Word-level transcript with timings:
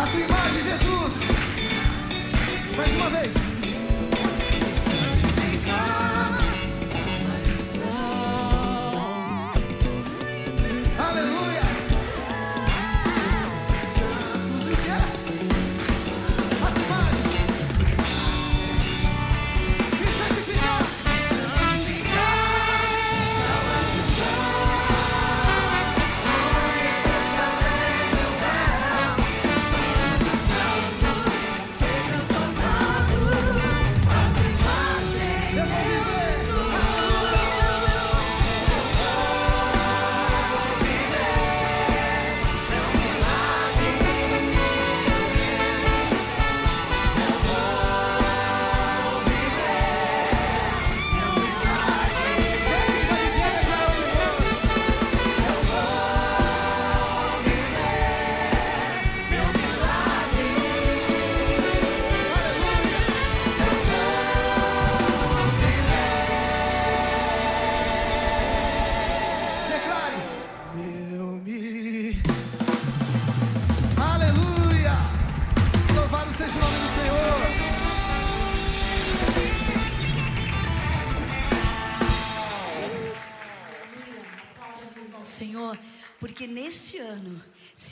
A 0.00 0.06
tua 0.06 0.20
imagem, 0.20 0.62
Jesus. 0.62 1.20
Mais 2.74 2.92
uma 2.94 3.10
vez. 3.10 3.49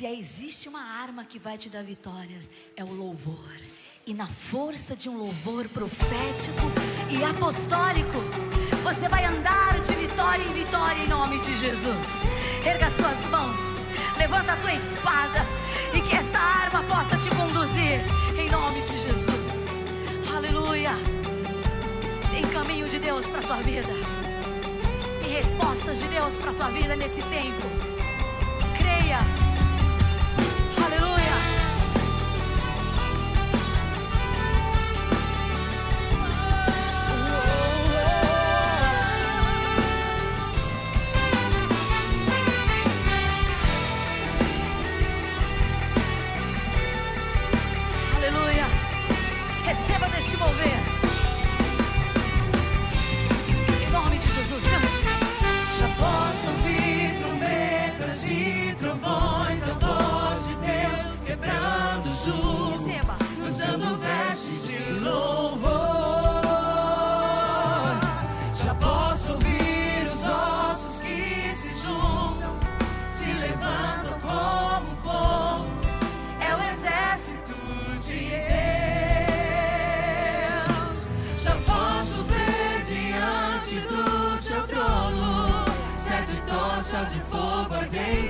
Se 0.08 0.14
existe 0.14 0.68
uma 0.68 0.80
arma 0.80 1.22
que 1.22 1.38
vai 1.38 1.58
te 1.58 1.68
dar 1.68 1.82
vitórias, 1.84 2.50
é 2.74 2.82
o 2.82 2.90
louvor. 2.90 3.50
E 4.06 4.14
na 4.14 4.26
força 4.26 4.96
de 4.96 5.06
um 5.06 5.18
louvor 5.18 5.68
profético 5.68 6.62
e 7.10 7.22
apostólico, 7.22 8.16
você 8.82 9.06
vai 9.06 9.26
andar 9.26 9.78
de 9.82 9.94
vitória 9.94 10.42
em 10.42 10.52
vitória 10.54 11.02
em 11.02 11.08
nome 11.08 11.38
de 11.40 11.54
Jesus. 11.54 12.06
Erga 12.64 12.86
as 12.86 12.94
tuas 12.94 13.26
mãos, 13.26 13.58
levanta 14.16 14.54
a 14.54 14.56
tua 14.56 14.72
espada 14.72 15.40
e 15.94 16.00
que 16.00 16.16
esta 16.16 16.38
arma 16.38 16.82
possa 16.84 17.18
te 17.18 17.28
conduzir 17.28 18.00
em 18.40 18.48
nome 18.48 18.80
de 18.80 18.96
Jesus. 18.96 20.34
Aleluia. 20.34 20.92
Tem 22.30 22.48
caminho 22.50 22.88
de 22.88 22.98
Deus 22.98 23.26
para 23.26 23.42
tua 23.42 23.58
vida. 23.58 23.92
Tem 25.20 25.30
respostas 25.32 26.00
de 26.00 26.08
Deus 26.08 26.34
para 26.34 26.54
tua 26.54 26.70
vida 26.70 26.96
nesse 26.96 27.22
tempo. 27.24 27.77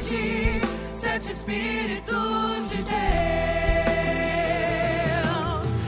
Ardente, 0.08 0.60
sete 0.92 1.32
espíritos 1.32 2.70
de 2.70 2.82
Deus. 2.82 2.92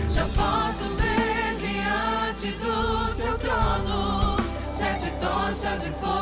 Já 0.08 0.24
posso 0.26 0.84
ver 0.96 1.56
diante 1.56 2.56
do 2.58 3.14
seu 3.14 3.38
trono 3.38 4.36
sete 4.70 5.10
tochas 5.12 5.82
de 5.84 5.90
fogo 5.92 6.19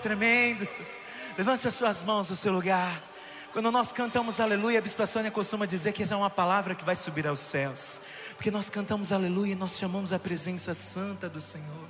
tremendo. 0.00 0.66
Levante 1.38 1.68
as 1.68 1.74
suas 1.74 2.02
mãos 2.02 2.30
no 2.30 2.36
seu 2.36 2.52
lugar. 2.52 3.00
Quando 3.52 3.70
nós 3.70 3.92
cantamos 3.92 4.40
aleluia, 4.40 4.78
a 4.78 4.82
Bispa 4.82 5.06
Sônia 5.06 5.30
costuma 5.30 5.66
dizer 5.66 5.92
que 5.92 6.02
essa 6.02 6.14
é 6.14 6.16
uma 6.16 6.30
palavra 6.30 6.74
que 6.74 6.84
vai 6.84 6.94
subir 6.94 7.26
aos 7.26 7.40
céus. 7.40 8.00
Porque 8.36 8.50
nós 8.50 8.70
cantamos 8.70 9.12
aleluia 9.12 9.52
e 9.52 9.56
nós 9.56 9.76
chamamos 9.76 10.12
a 10.12 10.18
presença 10.18 10.74
santa 10.74 11.28
do 11.28 11.40
Senhor. 11.40 11.88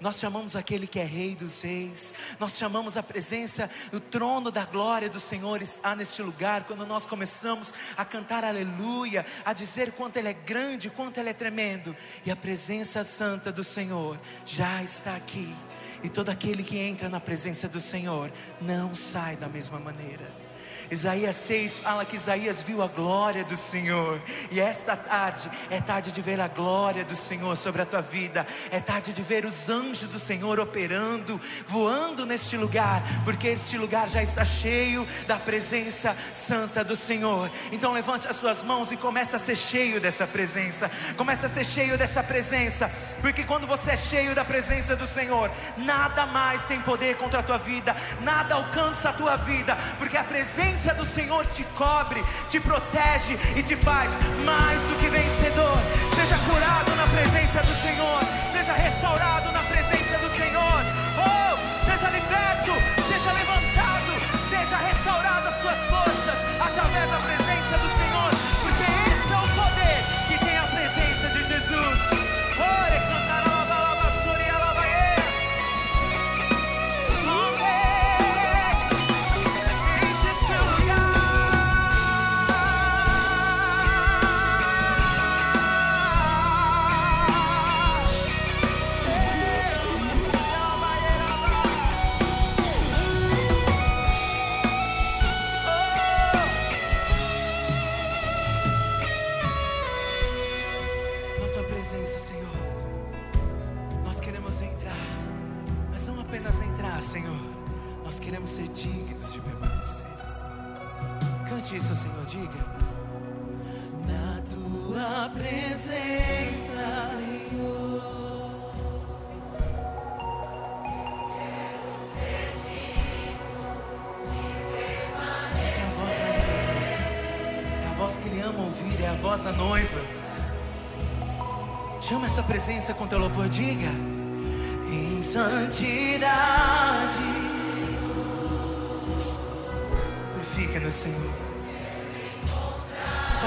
Nós 0.00 0.18
chamamos 0.18 0.56
aquele 0.56 0.86
que 0.86 0.98
é 0.98 1.04
Rei 1.04 1.34
dos 1.34 1.60
Reis, 1.60 2.14
nós 2.38 2.56
chamamos 2.56 2.96
a 2.96 3.02
presença, 3.02 3.68
o 3.92 4.00
trono 4.00 4.50
da 4.50 4.64
glória 4.64 5.10
do 5.10 5.20
Senhor 5.20 5.60
está 5.60 5.94
neste 5.94 6.22
lugar. 6.22 6.64
Quando 6.64 6.86
nós 6.86 7.04
começamos 7.04 7.74
a 7.96 8.04
cantar 8.04 8.44
aleluia, 8.44 9.26
a 9.44 9.52
dizer 9.52 9.92
quanto 9.92 10.16
Ele 10.16 10.28
é 10.28 10.32
grande, 10.32 10.88
quanto 10.88 11.18
Ele 11.18 11.28
é 11.28 11.34
tremendo, 11.34 11.94
e 12.24 12.30
a 12.30 12.36
presença 12.36 13.04
santa 13.04 13.52
do 13.52 13.64
Senhor 13.64 14.18
já 14.46 14.82
está 14.82 15.16
aqui. 15.16 15.54
E 16.02 16.08
todo 16.08 16.30
aquele 16.30 16.62
que 16.62 16.78
entra 16.78 17.08
na 17.08 17.20
presença 17.20 17.68
do 17.68 17.80
Senhor 17.80 18.30
não 18.60 18.94
sai 18.94 19.36
da 19.36 19.48
mesma 19.48 19.78
maneira. 19.78 20.39
Isaías 20.90 21.36
6 21.36 21.78
fala 21.78 22.04
que 22.04 22.16
Isaías 22.16 22.64
viu 22.64 22.82
a 22.82 22.88
glória 22.88 23.44
do 23.44 23.56
Senhor. 23.56 24.20
E 24.50 24.58
esta 24.58 24.96
tarde 24.96 25.48
é 25.70 25.80
tarde 25.80 26.10
de 26.10 26.20
ver 26.20 26.40
a 26.40 26.48
glória 26.48 27.04
do 27.04 27.14
Senhor 27.14 27.56
sobre 27.56 27.82
a 27.82 27.86
tua 27.86 28.02
vida. 28.02 28.44
É 28.72 28.80
tarde 28.80 29.12
de 29.12 29.22
ver 29.22 29.44
os 29.44 29.68
anjos 29.68 30.10
do 30.10 30.18
Senhor 30.18 30.58
operando, 30.58 31.40
voando 31.64 32.26
neste 32.26 32.56
lugar, 32.56 33.02
porque 33.24 33.46
este 33.48 33.78
lugar 33.78 34.08
já 34.08 34.20
está 34.20 34.44
cheio 34.44 35.06
da 35.28 35.38
presença 35.38 36.16
santa 36.34 36.82
do 36.82 36.96
Senhor. 36.96 37.48
Então 37.70 37.92
levante 37.92 38.26
as 38.26 38.36
suas 38.36 38.64
mãos 38.64 38.90
e 38.90 38.96
comece 38.96 39.36
a 39.36 39.38
ser 39.38 39.56
cheio 39.56 40.00
dessa 40.00 40.26
presença. 40.26 40.90
Comece 41.16 41.46
a 41.46 41.48
ser 41.48 41.64
cheio 41.64 41.96
dessa 41.96 42.22
presença, 42.22 42.90
porque 43.22 43.44
quando 43.44 43.64
você 43.64 43.92
é 43.92 43.96
cheio 43.96 44.34
da 44.34 44.44
presença 44.44 44.96
do 44.96 45.06
Senhor, 45.06 45.52
nada 45.76 46.26
mais 46.26 46.64
tem 46.64 46.80
poder 46.80 47.16
contra 47.16 47.38
a 47.38 47.42
tua 47.44 47.58
vida, 47.58 47.94
nada 48.22 48.56
alcança 48.56 49.10
a 49.10 49.12
tua 49.12 49.36
vida, 49.36 49.76
porque 49.96 50.16
a 50.16 50.24
presença 50.24 50.79
do 50.88 51.04
Senhor 51.04 51.46
te 51.46 51.62
cobre, 51.76 52.24
te 52.48 52.58
protege 52.58 53.38
e 53.54 53.62
te 53.62 53.76
faz 53.76 54.10
mais 54.44 54.80
do 54.80 54.98
que 54.98 55.10
vencedor. 55.10 55.76
Seja 56.16 56.38
curado 56.38 56.96
na 56.96 57.06
presença 57.06 57.60
do 57.60 57.82
Senhor, 57.82 58.20
seja 58.52 58.72
restaurado 58.72 59.29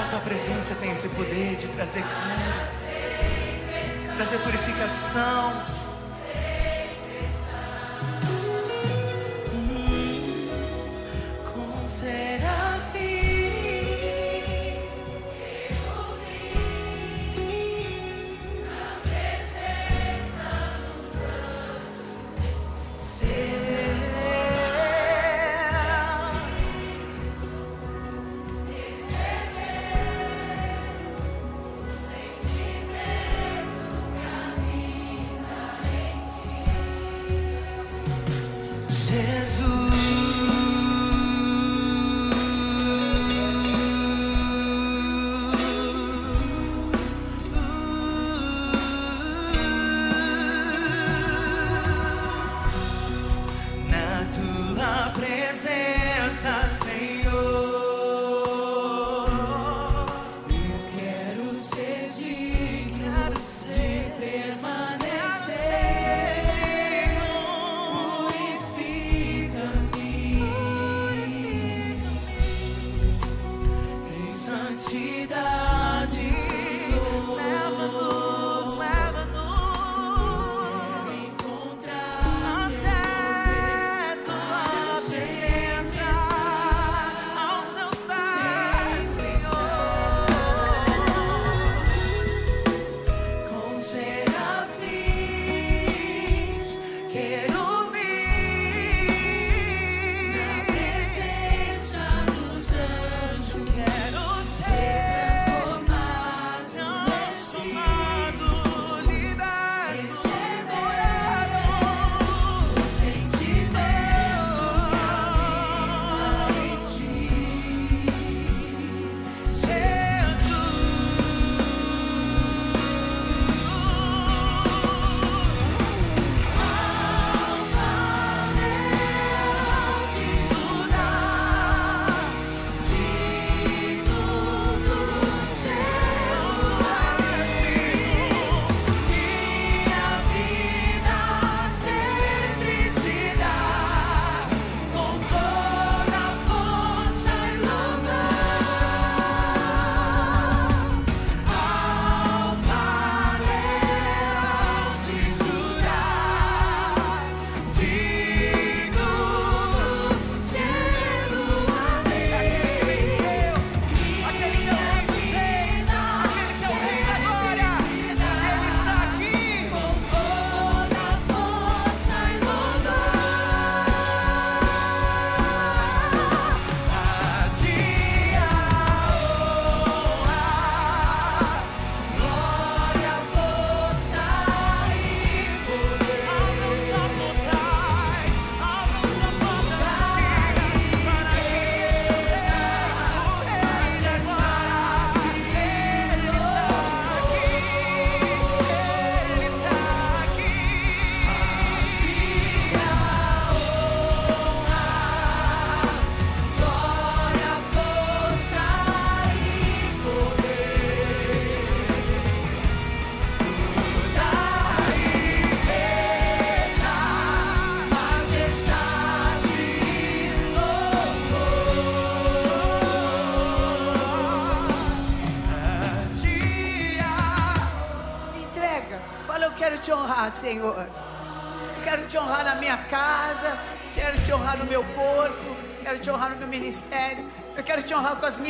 a 0.04 0.08
tua 0.08 0.20
presença 0.20 0.74
tem 0.74 0.92
esse 0.92 1.08
poder 1.08 1.56
de 1.56 1.66
trazer 1.68 2.02
cura, 2.02 2.36
trazer 4.16 4.38
purificação. 4.38 5.83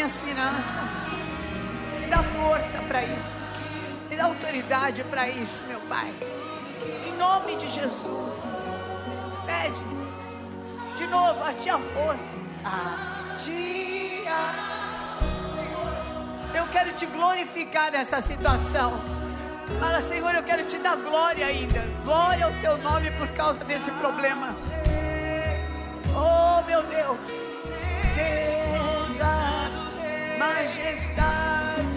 Minhas 0.05 0.23
finanças. 0.23 1.09
Me 1.99 2.07
dá 2.07 2.23
força 2.23 2.79
para 2.87 3.03
isso, 3.03 3.49
me 4.11 4.17
dá 4.17 4.27
autoridade 4.27 5.03
para 5.05 5.29
isso, 5.29 5.65
meu 5.65 5.81
Pai. 5.81 6.13
Em 7.07 7.13
nome 7.17 7.57
de 7.57 7.69
Jesus, 7.71 8.69
pede 9.47 9.83
de 10.99 11.07
novo 11.07 11.43
a 11.43 11.55
ti 11.55 11.71
a 11.71 11.79
força, 11.79 12.37
a 12.65 13.37
ti 13.39 14.25
a 14.29 15.15
Senhor. 15.55 16.55
Eu 16.55 16.69
quero 16.69 16.93
te 16.93 17.07
glorificar 17.07 17.91
nessa 17.91 18.21
situação. 18.21 19.01
Fala, 19.81 20.03
Senhor, 20.03 20.35
eu 20.35 20.43
quero 20.43 20.67
te 20.67 20.79
dar 20.79 20.97
glória 20.97 21.47
ainda. 21.47 21.81
Glória 22.05 22.45
ao 22.45 22.53
teu 22.61 22.77
nome 22.79 23.11
por 23.13 23.29
causa 23.29 23.65
desse 23.65 23.91
problema. 23.93 24.55
Oh, 26.15 26.63
meu 26.67 26.83
Deus. 26.83 27.65
Majestade 30.65 31.94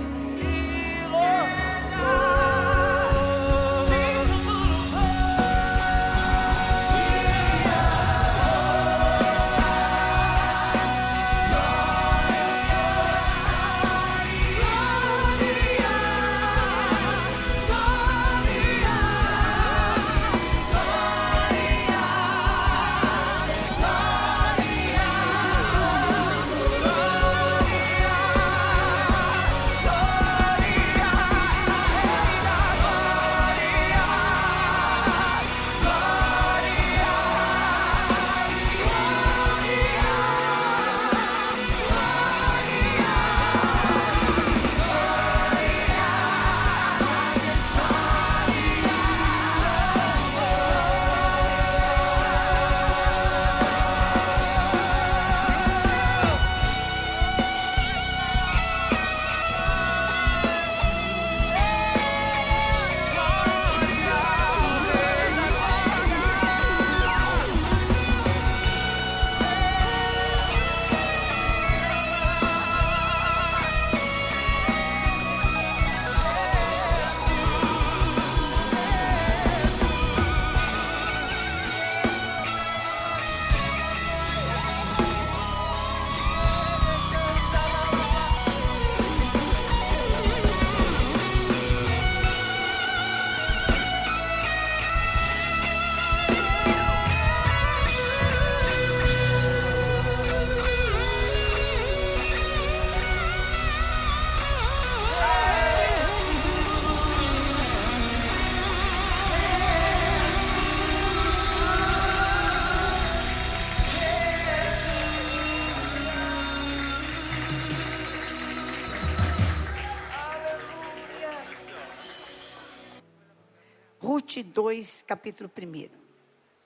2, 124.77 125.03
capítulo 125.07 125.49
1. 125.49 125.89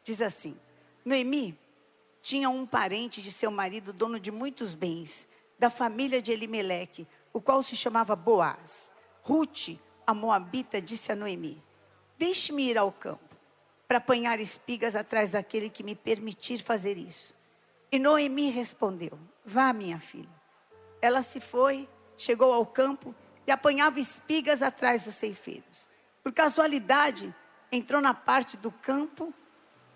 Diz 0.03 0.21
assim: 0.21 0.57
Noemi 1.05 1.57
tinha 2.21 2.49
um 2.49 2.65
parente 2.65 3.21
de 3.21 3.31
seu 3.31 3.49
marido, 3.49 3.93
dono 3.93 4.19
de 4.19 4.29
muitos 4.31 4.73
bens, 4.73 5.29
da 5.57 5.69
família 5.69 6.21
de 6.21 6.31
Elimeleque, 6.31 7.07
o 7.31 7.39
qual 7.39 7.63
se 7.63 7.75
chamava 7.77 8.13
Boaz. 8.13 8.91
Ruth, 9.23 9.79
a 10.05 10.13
moabita, 10.13 10.81
disse 10.81 11.09
a 11.13 11.15
Noemi: 11.15 11.63
Deixe-me 12.17 12.69
ir 12.69 12.77
ao 12.77 12.91
campo 12.91 13.37
para 13.87 13.99
apanhar 13.99 14.41
espigas 14.41 14.93
atrás 14.93 15.31
daquele 15.31 15.69
que 15.69 15.83
me 15.83 15.95
permitir 15.95 16.59
fazer 16.59 16.97
isso. 16.97 17.33
E 17.89 17.97
Noemi 17.97 18.49
respondeu: 18.49 19.17
Vá, 19.45 19.71
minha 19.71 20.01
filha. 20.01 20.41
Ela 21.01 21.21
se 21.21 21.39
foi, 21.39 21.87
chegou 22.17 22.51
ao 22.51 22.65
campo 22.65 23.15
e 23.47 23.51
apanhava 23.51 24.01
espigas 24.01 24.61
atrás 24.61 25.05
dos 25.05 25.15
ceifeiros. 25.15 25.89
Por 26.21 26.33
casualidade, 26.33 27.33
entrou 27.71 28.01
na 28.01 28.13
parte 28.13 28.57
do 28.57 28.71
campo, 28.71 29.33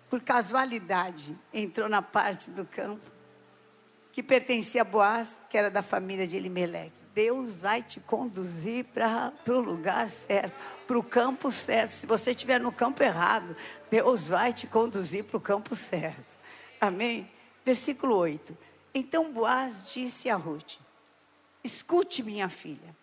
por 0.08 0.20
casualidade, 0.20 1.38
entrou 1.52 1.88
na 1.88 2.00
parte 2.00 2.50
do 2.50 2.64
campo 2.64 3.16
que 4.16 4.22
pertencia 4.22 4.80
a 4.80 4.84
Boaz, 4.84 5.42
que 5.46 5.58
era 5.58 5.70
da 5.70 5.82
família 5.82 6.26
de 6.26 6.38
Elimeleque. 6.38 7.02
Deus 7.12 7.60
vai 7.60 7.82
te 7.82 8.00
conduzir 8.00 8.86
para 8.86 9.30
o 9.46 9.60
lugar 9.60 10.08
certo, 10.08 10.54
para 10.86 10.98
o 10.98 11.02
campo 11.02 11.52
certo. 11.52 11.90
Se 11.90 12.06
você 12.06 12.30
estiver 12.30 12.58
no 12.58 12.72
campo 12.72 13.02
errado, 13.02 13.54
Deus 13.90 14.28
vai 14.28 14.54
te 14.54 14.66
conduzir 14.66 15.24
para 15.24 15.36
o 15.36 15.40
campo 15.40 15.76
certo. 15.76 16.24
Amém? 16.80 17.30
Versículo 17.62 18.16
8. 18.16 18.56
Então 18.94 19.30
Boaz 19.30 19.92
disse 19.92 20.30
a 20.30 20.36
Ruth: 20.36 20.76
Escute, 21.62 22.22
minha 22.22 22.48
filha, 22.48 22.96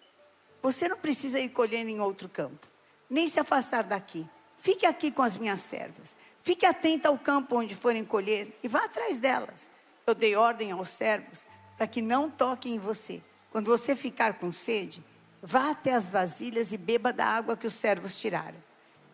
você 0.64 0.88
não 0.88 0.98
precisa 0.98 1.40
ir 1.40 1.50
colhendo 1.50 1.92
em 1.92 2.00
outro 2.00 2.28
campo, 2.28 2.66
nem 3.08 3.28
se 3.28 3.40
afastar 3.40 3.84
daqui. 3.84 4.28
Fique 4.64 4.86
aqui 4.86 5.12
com 5.12 5.22
as 5.22 5.36
minhas 5.36 5.60
servas. 5.60 6.16
Fique 6.42 6.66
atenta 6.66 7.10
ao 7.10 7.20
campo 7.20 7.58
onde 7.58 7.76
forem 7.76 8.06
colher 8.06 8.58
e 8.64 8.70
vá 8.70 8.86
atrás 8.86 9.18
delas. 9.18 9.70
Eu 10.08 10.16
dei 10.16 10.38
ordem 10.38 10.72
aos 10.72 10.88
servos 10.88 11.46
para 11.76 11.86
que 11.86 12.02
não 12.02 12.30
toquem 12.30 12.76
em 12.76 12.80
você. 12.80 13.22
Quando 13.52 13.70
você 13.70 13.94
ficar 13.94 14.36
com 14.36 14.54
sede, 14.54 15.04
vá 15.42 15.72
até 15.72 15.92
as 15.94 16.10
vasilhas 16.10 16.72
e 16.72 16.78
beba 16.78 17.12
da 17.12 17.26
água 17.26 17.58
que 17.58 17.68
os 17.68 17.74
servos 17.74 18.18
tiraram. 18.18 18.56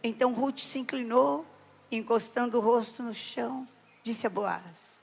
Então 0.03 0.35
Ruth 0.35 0.59
se 0.59 0.77
inclinou, 0.77 1.43
encostando 1.91 2.59
o 2.59 2.62
rosto 2.62 3.01
no 3.01 3.12
chão, 3.12 3.67
disse 4.03 4.27
a 4.27 4.29
Boaz: 4.29 5.01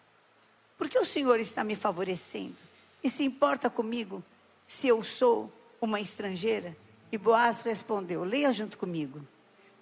Por 0.78 0.88
que 0.88 0.96
o 0.96 1.04
Senhor 1.04 1.40
está 1.40 1.64
me 1.64 1.74
favorecendo? 1.74 2.62
E 3.02 3.10
se 3.10 3.24
importa 3.24 3.68
comigo 3.68 4.22
se 4.64 4.86
eu 4.86 5.02
sou 5.02 5.52
uma 5.80 6.00
estrangeira? 6.00 6.76
E 7.10 7.18
Boaz 7.18 7.62
respondeu: 7.62 8.22
Leia 8.22 8.52
junto 8.52 8.78
comigo. 8.78 9.26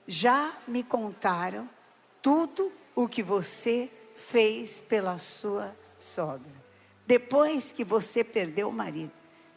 Já 0.07 0.53
me 0.67 0.83
contaram 0.83 1.69
tudo 2.21 2.73
o 2.95 3.09
que 3.09 3.23
você 3.23 3.91
fez 4.15 4.81
pela 4.81 5.19
sua 5.19 5.75
sogra. 5.99 6.53
Depois 7.07 7.73
que 7.73 7.85
você 7.85 8.23
perdeu 8.23 8.69
o 8.69 8.73
marido, 8.73 9.13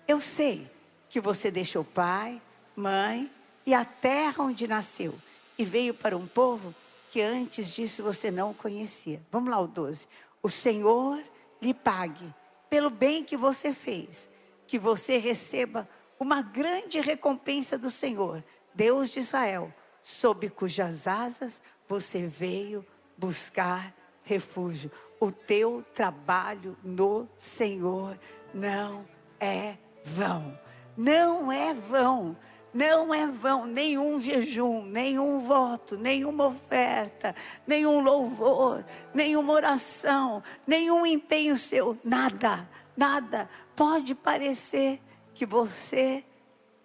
eu 0.08 0.20
sei 0.20 0.70
que 1.10 1.22
você 1.22 1.50
deixou 1.52 1.84
pai, 1.84 2.42
mãe 2.76 3.32
e 3.66 3.74
a 3.74 3.86
terra 3.86 4.44
onde 4.44 4.68
nasceu 4.68 5.14
e 5.58 5.66
veio 5.66 5.94
para 5.94 6.16
um 6.16 6.28
povo 6.28 6.74
que 7.10 7.22
antes 7.22 7.74
disso 7.74 8.04
você 8.04 8.30
não 8.30 8.54
conhecia. 8.54 9.22
Vamos 9.32 9.50
lá, 9.50 9.60
o 9.60 9.68
12. 9.68 10.08
O 10.44 10.50
Senhor 10.50 11.24
lhe 11.62 11.74
pague 11.74 12.34
pelo 12.70 12.90
bem 12.90 13.24
que 13.24 13.38
você 13.38 13.74
fez, 13.74 14.30
que 14.68 14.78
você 14.78 15.18
receba 15.18 15.88
uma 16.20 16.42
grande 16.42 17.00
recompensa 17.00 17.78
do 17.78 17.90
Senhor, 17.90 18.44
Deus 18.74 19.10
de 19.10 19.20
Israel, 19.20 19.74
sob 20.08 20.50
cujas 20.52 21.06
asas 21.06 21.62
você 21.86 22.26
veio 22.26 22.86
buscar 23.18 23.94
refúgio. 24.24 24.90
O 25.20 25.34
teu 25.34 25.84
trabalho 25.94 26.78
no 26.82 27.28
Senhor 27.36 28.18
não 28.54 29.06
é 29.38 29.76
vão. 30.06 30.58
Não 30.96 31.52
é 31.52 31.74
vão. 31.74 32.38
Não 32.74 33.14
é 33.14 33.28
vão 33.28 33.66
nenhum 33.66 34.22
jejum, 34.22 34.86
nenhum 34.86 35.40
voto, 35.40 35.98
nenhuma 35.98 36.46
oferta, 36.46 37.36
nenhum 37.66 38.00
louvor, 38.00 38.86
nenhuma 39.14 39.52
oração, 39.52 40.42
nenhum 40.66 41.06
empenho 41.06 41.58
seu, 41.58 41.98
nada, 42.02 42.70
nada. 42.96 43.50
Pode 43.76 44.16
parecer 44.16 45.02
que 45.34 45.46
você 45.46 46.24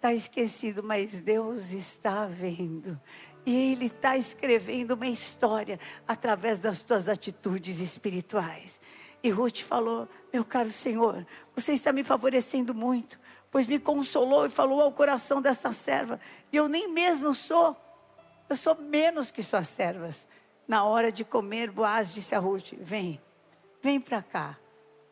está 0.03 0.13
esquecido, 0.13 0.83
mas 0.83 1.21
Deus 1.21 1.71
está 1.71 2.25
vendo. 2.25 2.99
E 3.45 3.71
Ele 3.71 3.85
está 3.85 4.17
escrevendo 4.17 4.95
uma 4.95 5.07
história 5.07 5.79
através 6.05 6.59
das 6.59 6.83
tuas 6.83 7.07
atitudes 7.07 7.79
espirituais. 7.79 8.81
E 9.23 9.29
Ruth 9.29 9.61
falou: 9.61 10.09
Meu 10.33 10.43
caro 10.43 10.67
Senhor, 10.67 11.25
você 11.55 11.71
está 11.71 11.93
me 11.93 12.03
favorecendo 12.03 12.75
muito 12.75 13.17
pois 13.49 13.67
me 13.67 13.77
consolou 13.77 14.47
e 14.47 14.49
falou 14.49 14.81
ao 14.81 14.91
coração 14.91 15.39
dessa 15.39 15.71
serva. 15.71 16.19
E 16.51 16.57
eu 16.57 16.67
nem 16.67 16.91
mesmo 16.91 17.35
sou, 17.35 17.77
eu 18.49 18.55
sou 18.55 18.73
menos 18.73 19.29
que 19.29 19.43
suas 19.43 19.67
servas. 19.67 20.27
Na 20.67 20.85
hora 20.85 21.11
de 21.11 21.23
comer, 21.23 21.69
Boaz 21.69 22.15
disse 22.15 22.33
a 22.33 22.39
Ruth: 22.39 22.73
Vem, 22.79 23.21
vem 23.79 24.01
para 24.01 24.23
cá 24.23 24.57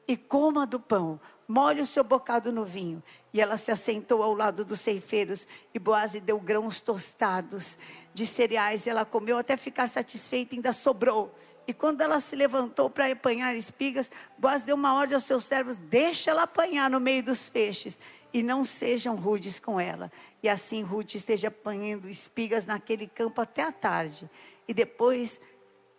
e 0.07 0.17
coma 0.17 0.65
do 0.65 0.79
pão, 0.79 1.19
molhe 1.47 1.81
o 1.81 1.85
seu 1.85 2.03
bocado 2.03 2.51
no 2.51 2.65
vinho. 2.65 3.01
E 3.33 3.41
ela 3.41 3.57
se 3.57 3.71
assentou 3.71 4.23
ao 4.23 4.33
lado 4.33 4.65
dos 4.65 4.79
ceifeiros, 4.79 5.47
e 5.73 5.79
Boaz 5.79 6.13
deu 6.13 6.39
grãos 6.39 6.81
tostados 6.81 7.77
de 8.13 8.25
cereais. 8.25 8.87
Ela 8.87 9.05
comeu 9.05 9.37
até 9.37 9.55
ficar 9.57 9.87
satisfeita, 9.87 10.55
ainda 10.55 10.73
sobrou. 10.73 11.33
E 11.67 11.73
quando 11.73 12.01
ela 12.01 12.19
se 12.19 12.35
levantou 12.35 12.89
para 12.89 13.11
apanhar 13.11 13.55
espigas, 13.55 14.09
Boaz 14.37 14.63
deu 14.63 14.75
uma 14.75 14.95
ordem 14.95 15.15
aos 15.15 15.23
seus 15.23 15.45
servos: 15.45 15.77
deixa 15.77 16.31
ela 16.31 16.43
apanhar 16.43 16.89
no 16.89 16.99
meio 16.99 17.23
dos 17.23 17.49
feixes 17.49 17.99
e 18.33 18.41
não 18.41 18.65
sejam 18.65 19.15
rudes 19.15 19.59
com 19.59 19.79
ela. 19.79 20.11
E 20.41 20.49
assim 20.49 20.81
Ruth 20.83 21.15
esteja 21.15 21.49
apanhando 21.49 22.09
espigas 22.09 22.65
naquele 22.65 23.07
campo 23.07 23.41
até 23.41 23.63
a 23.63 23.71
tarde. 23.71 24.29
E 24.67 24.73
depois 24.73 25.41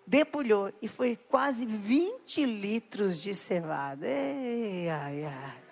debulhou 0.06 0.72
e 0.80 0.88
foi 0.88 1.16
quase 1.16 1.66
20 1.66 2.44
litros 2.44 3.20
de 3.20 3.34
cevada. 3.34 4.06
Ei, 4.06 4.88
ai, 4.88 5.24
ai. 5.24 5.62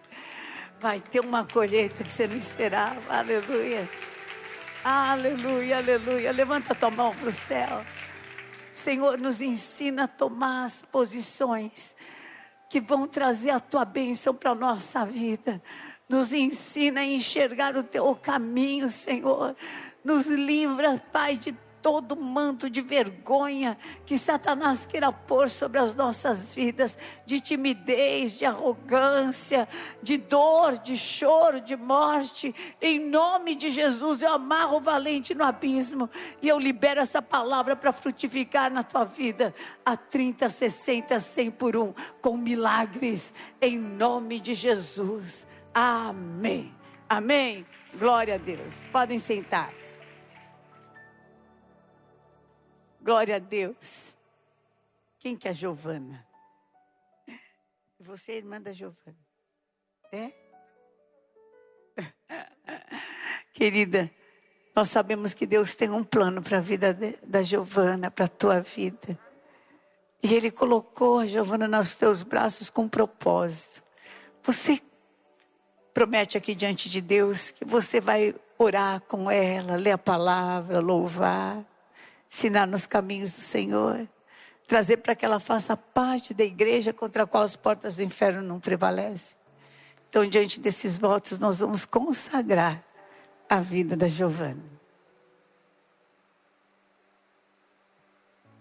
Vai 0.80 1.00
ter 1.00 1.20
uma 1.20 1.44
colheita 1.44 2.02
que 2.02 2.10
você 2.10 2.26
não 2.26 2.36
esperava. 2.36 3.00
Aleluia. 3.14 3.88
Aleluia, 4.82 5.76
aleluia. 5.76 6.32
Levanta 6.32 6.74
tua 6.74 6.90
mão 6.90 7.14
para 7.14 7.28
o 7.28 7.32
céu. 7.32 7.84
Senhor, 8.72 9.18
nos 9.18 9.42
ensina 9.42 10.04
a 10.04 10.08
tomar 10.08 10.64
as 10.64 10.82
posições 10.82 11.94
que 12.70 12.80
vão 12.80 13.06
trazer 13.06 13.50
a 13.50 13.60
tua 13.60 13.84
bênção 13.84 14.32
para 14.32 14.52
a 14.52 14.54
nossa 14.54 15.04
vida. 15.04 15.60
Nos 16.08 16.32
ensina 16.32 17.00
a 17.00 17.04
enxergar 17.04 17.76
o 17.76 17.82
teu 17.82 18.14
caminho, 18.16 18.88
Senhor. 18.88 19.54
Nos 20.02 20.26
livra, 20.26 21.02
Pai, 21.12 21.36
de 21.36 21.52
todo 21.82 22.16
manto 22.16 22.68
de 22.68 22.80
vergonha 22.80 23.76
que 24.04 24.18
Satanás 24.18 24.86
queira 24.86 25.12
pôr 25.12 25.48
sobre 25.48 25.78
as 25.78 25.94
nossas 25.94 26.54
vidas, 26.54 26.96
de 27.26 27.40
timidez, 27.40 28.38
de 28.38 28.44
arrogância, 28.44 29.68
de 30.02 30.16
dor, 30.16 30.78
de 30.78 30.96
choro, 30.96 31.60
de 31.60 31.76
morte. 31.76 32.54
Em 32.80 32.98
nome 32.98 33.54
de 33.54 33.70
Jesus, 33.70 34.22
eu 34.22 34.34
amarro 34.34 34.76
o 34.76 34.80
valente 34.80 35.34
no 35.34 35.44
abismo 35.44 36.08
e 36.42 36.48
eu 36.48 36.58
libero 36.58 37.00
essa 37.00 37.22
palavra 37.22 37.74
para 37.74 37.92
frutificar 37.92 38.70
na 38.70 38.82
tua 38.82 39.04
vida 39.04 39.54
a 39.84 39.96
30, 39.96 40.48
60, 40.48 41.18
100 41.18 41.50
por 41.52 41.76
um, 41.76 41.92
com 42.20 42.36
milagres, 42.36 43.32
em 43.60 43.78
nome 43.78 44.40
de 44.40 44.54
Jesus. 44.54 45.46
Amém. 45.74 46.74
Amém. 47.08 47.66
Glória 47.98 48.34
a 48.34 48.38
Deus. 48.38 48.84
Podem 48.92 49.18
sentar. 49.18 49.79
Glória 53.02 53.36
a 53.36 53.38
Deus. 53.38 54.18
Quem 55.18 55.36
que 55.36 55.48
é 55.48 55.50
a 55.50 55.54
Giovana? 55.54 56.26
Você 57.98 58.32
é 58.32 58.36
irmã 58.36 58.60
da 58.60 58.72
Giovana. 58.72 59.16
É? 60.12 60.32
Querida, 63.52 64.10
nós 64.74 64.88
sabemos 64.88 65.32
que 65.34 65.46
Deus 65.46 65.74
tem 65.74 65.90
um 65.90 66.04
plano 66.04 66.42
para 66.42 66.58
a 66.58 66.60
vida 66.60 66.92
de, 66.92 67.16
da 67.22 67.42
Giovana, 67.42 68.10
para 68.10 68.26
a 68.26 68.28
tua 68.28 68.60
vida. 68.60 69.18
E 70.22 70.34
Ele 70.34 70.50
colocou 70.50 71.20
a 71.20 71.26
Giovana 71.26 71.66
nos 71.66 71.94
teus 71.94 72.22
braços 72.22 72.68
com 72.68 72.82
um 72.82 72.88
propósito. 72.88 73.82
Você 74.42 74.80
promete 75.94 76.36
aqui 76.36 76.54
diante 76.54 76.88
de 76.90 77.00
Deus 77.00 77.50
que 77.50 77.64
você 77.64 78.00
vai 78.00 78.34
orar 78.58 79.00
com 79.02 79.30
ela, 79.30 79.76
ler 79.76 79.92
a 79.92 79.98
palavra, 79.98 80.80
louvar, 80.80 81.64
ensinar 82.30 82.66
nos 82.66 82.86
caminhos 82.86 83.32
do 83.32 83.40
Senhor, 83.40 84.08
trazer 84.68 84.98
para 84.98 85.16
que 85.16 85.24
ela 85.24 85.40
faça 85.40 85.76
parte 85.76 86.32
da 86.32 86.44
igreja 86.44 86.92
contra 86.92 87.24
a 87.24 87.26
qual 87.26 87.42
as 87.42 87.56
portas 87.56 87.96
do 87.96 88.04
inferno 88.04 88.40
não 88.40 88.60
prevalecem. 88.60 89.36
Então, 90.08 90.24
diante 90.24 90.60
desses 90.60 90.96
votos, 90.96 91.38
nós 91.40 91.58
vamos 91.58 91.84
consagrar 91.84 92.82
a 93.48 93.60
vida 93.60 93.96
da 93.96 94.08
Giovana. 94.08 94.62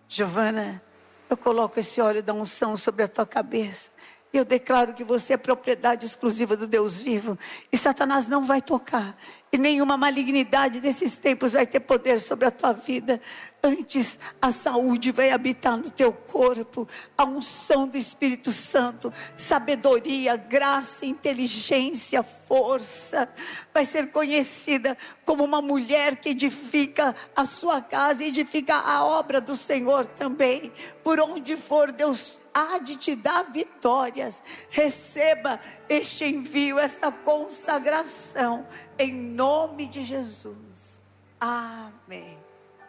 Giovana, 0.08 0.82
eu 1.30 1.38
coloco 1.38 1.80
esse 1.80 2.02
óleo 2.02 2.24
da 2.24 2.34
unção 2.34 2.76
sobre 2.76 3.04
a 3.04 3.08
tua 3.08 3.26
cabeça. 3.26 3.92
Eu 4.34 4.44
declaro 4.44 4.94
que 4.94 5.04
você 5.04 5.34
é 5.34 5.38
propriedade 5.38 6.06
exclusiva 6.06 6.58
do 6.58 6.68
Deus 6.68 6.98
vivo. 6.98 7.38
E 7.72 7.78
Satanás 7.78 8.28
não 8.28 8.44
vai 8.44 8.62
tocar. 8.62 9.16
E 9.52 9.58
nenhuma 9.58 9.98
malignidade 9.98 10.80
desses 10.80 11.18
tempos 11.18 11.54
vai 11.54 11.66
ter 11.66 11.80
poder 11.80 12.20
sobre 12.20 12.46
a 12.46 12.52
tua 12.52 12.72
vida. 12.72 13.20
Antes, 13.64 14.20
a 14.40 14.52
saúde 14.52 15.12
vai 15.12 15.32
habitar 15.32 15.76
no 15.76 15.90
teu 15.90 16.14
corpo, 16.14 16.88
a 17.18 17.26
unção 17.26 17.88
do 17.88 17.98
Espírito 17.98 18.52
Santo, 18.52 19.12
sabedoria, 19.36 20.38
graça, 20.38 21.06
inteligência, 21.06 22.22
força. 22.22 23.28
Vai 23.74 23.86
ser 23.86 24.12
conhecida 24.12 24.96
como 25.26 25.44
uma 25.44 25.62
mulher 25.62 26.16
que 26.18 26.30
edifica 26.30 27.14
a 27.36 27.44
sua 27.44 27.82
casa 27.82 28.24
e 28.24 28.28
edifica 28.28 28.76
a 28.76 29.04
obra 29.04 29.42
do 29.42 29.56
Senhor 29.56 30.06
também. 30.06 30.72
Por 31.04 31.20
onde 31.20 31.58
for, 31.58 31.92
Deus 31.92 32.42
há 32.54 32.78
de 32.78 32.96
te 32.96 33.16
dar 33.16 33.52
vitórias. 33.52 34.44
Receba 34.70 35.60
este 35.90 36.24
envio, 36.24 36.78
esta 36.78 37.12
consagração 37.12 38.66
em 39.00 39.14
nome 39.14 39.88
de 39.88 40.04
Jesus. 40.04 41.06
Amém. 41.40 42.38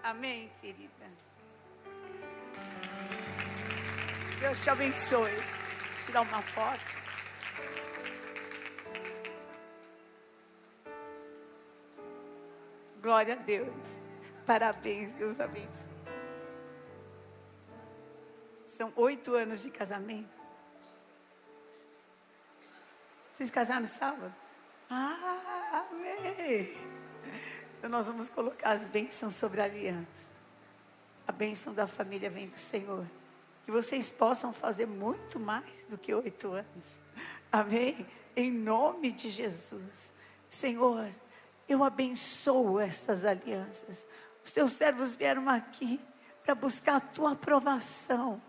Amém, 0.03 0.51
querida. 0.61 0.91
Deus 4.41 4.63
te 4.63 4.71
abençoe. 4.71 5.31
Vou 5.31 6.05
tirar 6.05 6.23
uma 6.23 6.43
foto. 6.43 7.01
Glória 13.01 13.35
a 13.35 13.37
Deus. 13.37 14.01
Parabéns, 14.45 15.15
Deus 15.15 15.39
abençoe. 15.39 15.93
São 18.65 18.93
oito 18.97 19.35
anos 19.35 19.63
de 19.63 19.71
casamento. 19.71 20.41
Vocês 23.31 23.51
casaram 23.51 23.87
sábado? 23.87 24.35
Amém. 24.91 26.77
Então 27.79 27.89
nós 27.89 28.09
vamos 28.09 28.29
colocar 28.29 28.73
as 28.73 28.89
bênçãos 28.89 29.37
sobre 29.37 29.61
a 29.61 29.65
aliança. 29.65 30.33
A 31.29 31.33
bênção 31.33 31.73
da 31.73 31.87
família 31.87 32.29
vem 32.29 32.49
do 32.49 32.59
Senhor. 32.59 33.07
Que 33.63 33.71
vocês 33.71 34.11
possam 34.11 34.53
fazer 34.53 34.87
muito 34.87 35.39
mais 35.39 35.87
do 35.87 35.97
que 35.97 36.13
oito 36.13 36.49
anos. 36.51 36.99
Amém? 37.53 38.05
Em 38.35 38.51
nome 38.51 39.13
de 39.13 39.31
Jesus. 39.31 40.13
Senhor, 40.49 41.09
eu 41.69 41.85
abençoo 41.85 42.81
estas 42.81 43.25
alianças. 43.25 44.09
Os 44.45 44.51
teus 44.51 44.73
servos 44.73 45.15
vieram 45.15 45.49
aqui 45.49 46.01
para 46.43 46.57
buscar 46.57 46.97
a 46.97 47.01
tua 47.01 47.33
aprovação. 47.33 48.43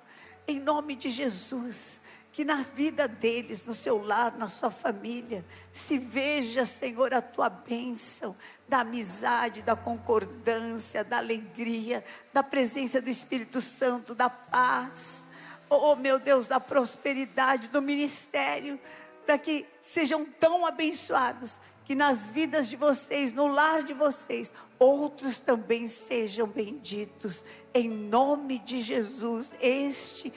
Em 0.47 0.59
nome 0.59 0.95
de 0.95 1.11
Jesus 1.11 2.01
que 2.31 2.45
na 2.45 2.57
vida 2.57 3.07
deles, 3.07 3.65
no 3.65 3.75
seu 3.75 4.01
lar, 4.01 4.37
na 4.37 4.47
sua 4.47 4.71
família, 4.71 5.45
se 5.71 5.97
veja, 5.97 6.65
Senhor, 6.65 7.13
a 7.13 7.21
tua 7.21 7.49
bênção, 7.49 8.35
da 8.69 8.79
amizade, 8.79 9.61
da 9.61 9.75
concordância, 9.75 11.03
da 11.03 11.17
alegria, 11.17 12.03
da 12.31 12.41
presença 12.41 13.01
do 13.01 13.09
Espírito 13.09 13.59
Santo, 13.59 14.15
da 14.15 14.29
paz, 14.29 15.25
oh 15.69 15.95
meu 15.95 16.19
Deus, 16.19 16.47
da 16.47 16.59
prosperidade, 16.59 17.67
do 17.67 17.81
ministério, 17.81 18.79
para 19.25 19.37
que 19.37 19.65
sejam 19.81 20.25
tão 20.25 20.65
abençoados 20.65 21.59
que 21.83 21.95
nas 21.95 22.31
vidas 22.31 22.69
de 22.69 22.77
vocês, 22.77 23.33
no 23.33 23.47
lar 23.47 23.83
de 23.83 23.93
vocês, 23.93 24.53
outros 24.79 25.39
também 25.39 25.87
sejam 25.87 26.47
benditos, 26.47 27.43
em 27.73 27.89
nome 27.89 28.59
de 28.59 28.79
Jesus, 28.79 29.51
este 29.59 30.31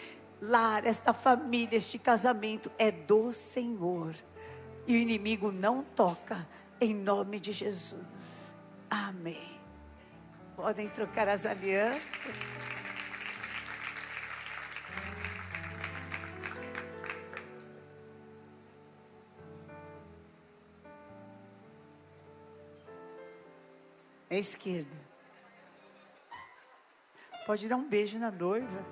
lar, 0.49 0.87
esta 0.87 1.13
família, 1.13 1.77
este 1.77 1.99
casamento 1.99 2.71
é 2.79 2.91
do 2.91 3.33
Senhor. 3.33 4.15
E 4.87 4.95
o 4.95 4.97
inimigo 4.97 5.51
não 5.51 5.83
toca, 5.83 6.47
em 6.81 6.95
nome 6.95 7.41
de 7.41 7.53
Jesus. 7.53 8.57
Amém. 8.91 9.61
Podem 10.55 10.89
trocar 10.89 11.29
as 11.29 11.47
alianças. 11.47 12.37
É 24.29 24.39
esquerda. 24.39 24.97
Pode 27.47 27.69
dar 27.69 27.77
um 27.77 27.89
beijo 27.89 28.19
na 28.19 28.31
noiva. 28.31 28.85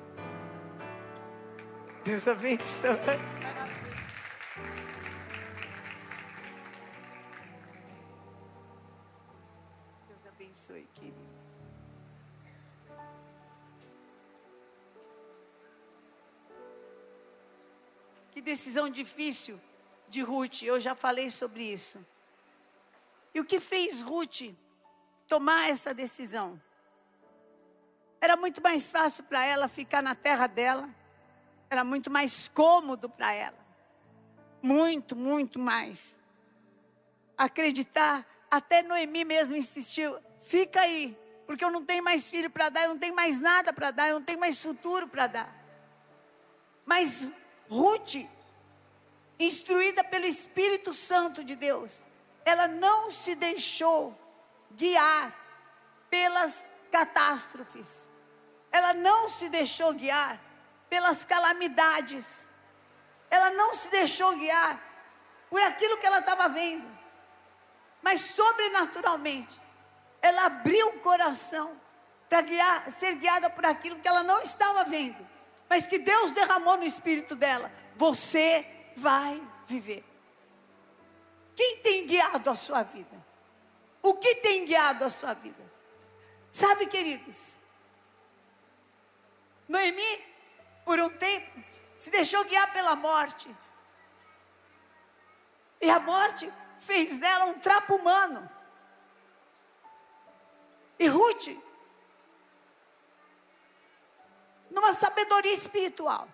Deus 2.04 2.26
abençoe. 2.26 2.96
Deus 10.08 10.26
abençoe, 10.26 10.88
queridos. 10.94 11.22
Que 18.32 18.40
decisão 18.40 18.90
difícil 18.90 19.60
de 20.08 20.22
Ruth, 20.22 20.62
eu 20.62 20.80
já 20.80 20.96
falei 20.96 21.30
sobre 21.30 21.62
isso. 21.62 22.04
E 23.32 23.38
o 23.38 23.44
que 23.44 23.60
fez 23.60 24.02
Ruth 24.02 24.52
tomar 25.28 25.70
essa 25.70 25.94
decisão? 25.94 26.60
Era 28.20 28.36
muito 28.36 28.60
mais 28.60 28.90
fácil 28.90 29.22
para 29.24 29.44
ela 29.44 29.68
ficar 29.68 30.02
na 30.02 30.16
terra 30.16 30.48
dela, 30.48 30.90
era 31.72 31.82
muito 31.82 32.10
mais 32.10 32.48
cômodo 32.48 33.08
para 33.08 33.32
ela. 33.32 33.58
Muito, 34.60 35.16
muito 35.16 35.58
mais. 35.58 36.20
Acreditar, 37.36 38.26
até 38.50 38.82
Noemi 38.82 39.24
mesmo 39.24 39.56
insistiu: 39.56 40.18
fica 40.38 40.82
aí, 40.82 41.18
porque 41.46 41.64
eu 41.64 41.70
não 41.70 41.82
tenho 41.82 42.04
mais 42.04 42.28
filho 42.28 42.50
para 42.50 42.68
dar, 42.68 42.82
eu 42.82 42.90
não 42.90 42.98
tenho 42.98 43.16
mais 43.16 43.40
nada 43.40 43.72
para 43.72 43.90
dar, 43.90 44.08
eu 44.08 44.16
não 44.16 44.22
tenho 44.22 44.38
mais 44.38 44.62
futuro 44.62 45.08
para 45.08 45.26
dar. 45.26 45.64
Mas 46.84 47.28
Ruth, 47.70 48.16
instruída 49.38 50.04
pelo 50.04 50.26
Espírito 50.26 50.92
Santo 50.92 51.42
de 51.42 51.56
Deus, 51.56 52.06
ela 52.44 52.68
não 52.68 53.10
se 53.10 53.34
deixou 53.34 54.16
guiar 54.72 55.34
pelas 56.10 56.76
catástrofes. 56.90 58.10
Ela 58.70 58.92
não 58.92 59.26
se 59.26 59.48
deixou 59.48 59.94
guiar 59.94 60.51
pelas 60.92 61.24
calamidades. 61.24 62.50
Ela 63.30 63.48
não 63.52 63.72
se 63.72 63.88
deixou 63.88 64.36
guiar 64.36 64.78
por 65.48 65.58
aquilo 65.62 65.96
que 65.96 66.04
ela 66.04 66.18
estava 66.18 66.50
vendo. 66.50 66.86
Mas 68.02 68.20
sobrenaturalmente, 68.20 69.58
ela 70.20 70.44
abriu 70.44 70.88
o 70.88 70.98
coração 70.98 71.80
para 72.28 72.42
guiar, 72.42 72.90
ser 72.90 73.14
guiada 73.14 73.48
por 73.48 73.64
aquilo 73.64 74.00
que 74.00 74.06
ela 74.06 74.22
não 74.22 74.42
estava 74.42 74.84
vendo, 74.84 75.26
mas 75.66 75.86
que 75.86 75.98
Deus 75.98 76.32
derramou 76.32 76.76
no 76.76 76.84
espírito 76.84 77.34
dela. 77.34 77.72
Você 77.96 78.92
vai 78.94 79.42
viver. 79.66 80.04
Quem 81.56 81.78
tem 81.78 82.06
guiado 82.06 82.50
a 82.50 82.54
sua 82.54 82.82
vida? 82.82 83.16
O 84.02 84.16
que 84.16 84.34
tem 84.36 84.66
guiado 84.66 85.06
a 85.06 85.08
sua 85.08 85.32
vida? 85.32 85.72
Sabe, 86.52 86.84
queridos, 86.84 87.60
Noemi, 89.66 90.31
por 90.84 90.98
um 91.00 91.08
tempo, 91.08 91.62
se 91.96 92.10
deixou 92.10 92.44
guiar 92.44 92.72
pela 92.72 92.96
morte. 92.96 93.54
E 95.80 95.90
a 95.90 96.00
morte 96.00 96.52
fez 96.78 97.18
dela 97.18 97.46
um 97.46 97.58
trapo 97.58 97.96
humano. 97.96 98.48
E 100.98 101.08
Ruth, 101.08 101.48
numa 104.70 104.94
sabedoria 104.94 105.52
espiritual, 105.52 106.28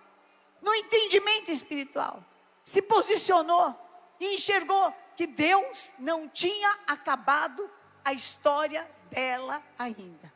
no 0.61 0.73
entendimento 0.73 1.51
espiritual, 1.51 2.23
se 2.63 2.81
posicionou 2.81 3.75
e 4.19 4.35
enxergou 4.35 4.93
que 5.15 5.25
Deus 5.25 5.93
não 5.97 6.27
tinha 6.27 6.69
acabado 6.87 7.69
a 8.03 8.13
história 8.13 8.89
dela 9.09 9.63
ainda. 9.77 10.31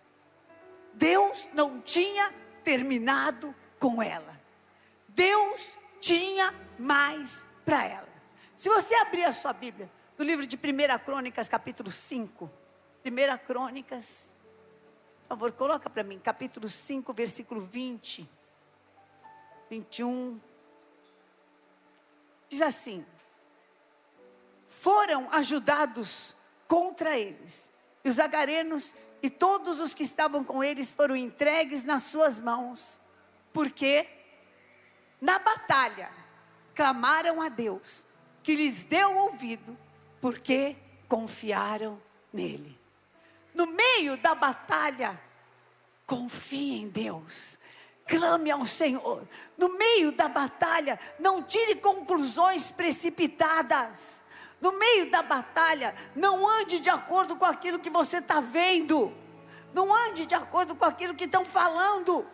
Deus 0.94 1.50
não 1.54 1.82
tinha 1.82 2.34
terminado 2.64 3.54
com 3.84 4.02
ela. 4.02 4.40
Deus 5.10 5.78
tinha 6.00 6.56
mais 6.80 7.50
para 7.66 7.86
ela. 7.86 8.08
Se 8.56 8.70
você 8.70 8.96
abrir 8.96 9.26
a 9.26 9.34
sua 9.34 9.52
Bíblia, 9.52 9.92
no 10.18 10.24
livro 10.24 10.48
de 10.48 10.56
1 10.56 10.60
Crônicas, 11.04 11.50
capítulo 11.50 11.92
5. 11.92 12.50
1 13.04 13.38
Crônicas, 13.46 14.34
por 15.24 15.28
favor, 15.28 15.52
coloca 15.52 15.90
para 15.90 16.02
mim, 16.02 16.18
capítulo 16.18 16.70
5, 16.70 17.14
versículo 17.14 17.60
20, 17.60 18.26
21. 19.70 20.40
Diz 22.48 22.62
assim: 22.62 23.06
Foram 24.70 25.30
ajudados 25.30 26.38
contra 26.70 27.20
eles, 27.20 27.70
e 28.02 28.10
os 28.10 28.18
agarenos 28.18 28.96
e 29.22 29.30
todos 29.30 29.82
os 29.82 29.94
que 29.94 30.04
estavam 30.04 30.42
com 30.42 30.64
eles 30.64 30.94
foram 30.94 31.18
entregues 31.18 31.84
nas 31.84 32.04
suas 32.04 32.40
mãos, 32.40 33.02
porque 33.54 34.10
na 35.22 35.40
batalha 35.40 36.12
clamaram 36.76 37.42
a 37.42 37.48
Deus, 37.48 38.06
que 38.42 38.56
lhes 38.56 38.84
deu 38.84 39.16
ouvido, 39.16 39.78
porque 40.20 40.76
confiaram 41.08 42.02
nele. 42.34 42.78
No 43.54 43.68
meio 43.68 44.18
da 44.18 44.34
batalha, 44.34 45.20
confie 46.08 46.82
em 46.82 46.90
Deus. 46.90 47.60
Clame 48.08 48.52
ao 48.52 48.66
Senhor. 48.66 49.26
No 49.58 49.78
meio 49.78 50.12
da 50.12 50.28
batalha, 50.28 51.00
não 51.20 51.42
tire 51.42 51.76
conclusões 51.76 52.72
precipitadas. 52.72 54.24
No 54.60 54.78
meio 54.78 55.10
da 55.10 55.22
batalha, 55.22 55.94
não 56.16 56.48
ande 56.48 56.80
de 56.80 56.90
acordo 56.90 57.36
com 57.36 57.46
aquilo 57.46 57.80
que 57.80 57.90
você 57.90 58.18
está 58.18 58.42
vendo. 58.42 59.14
Não 59.74 59.94
ande 59.94 60.26
de 60.26 60.36
acordo 60.36 60.76
com 60.76 60.86
aquilo 60.86 61.16
que 61.16 61.26
estão 61.26 61.46
falando. 61.46 62.26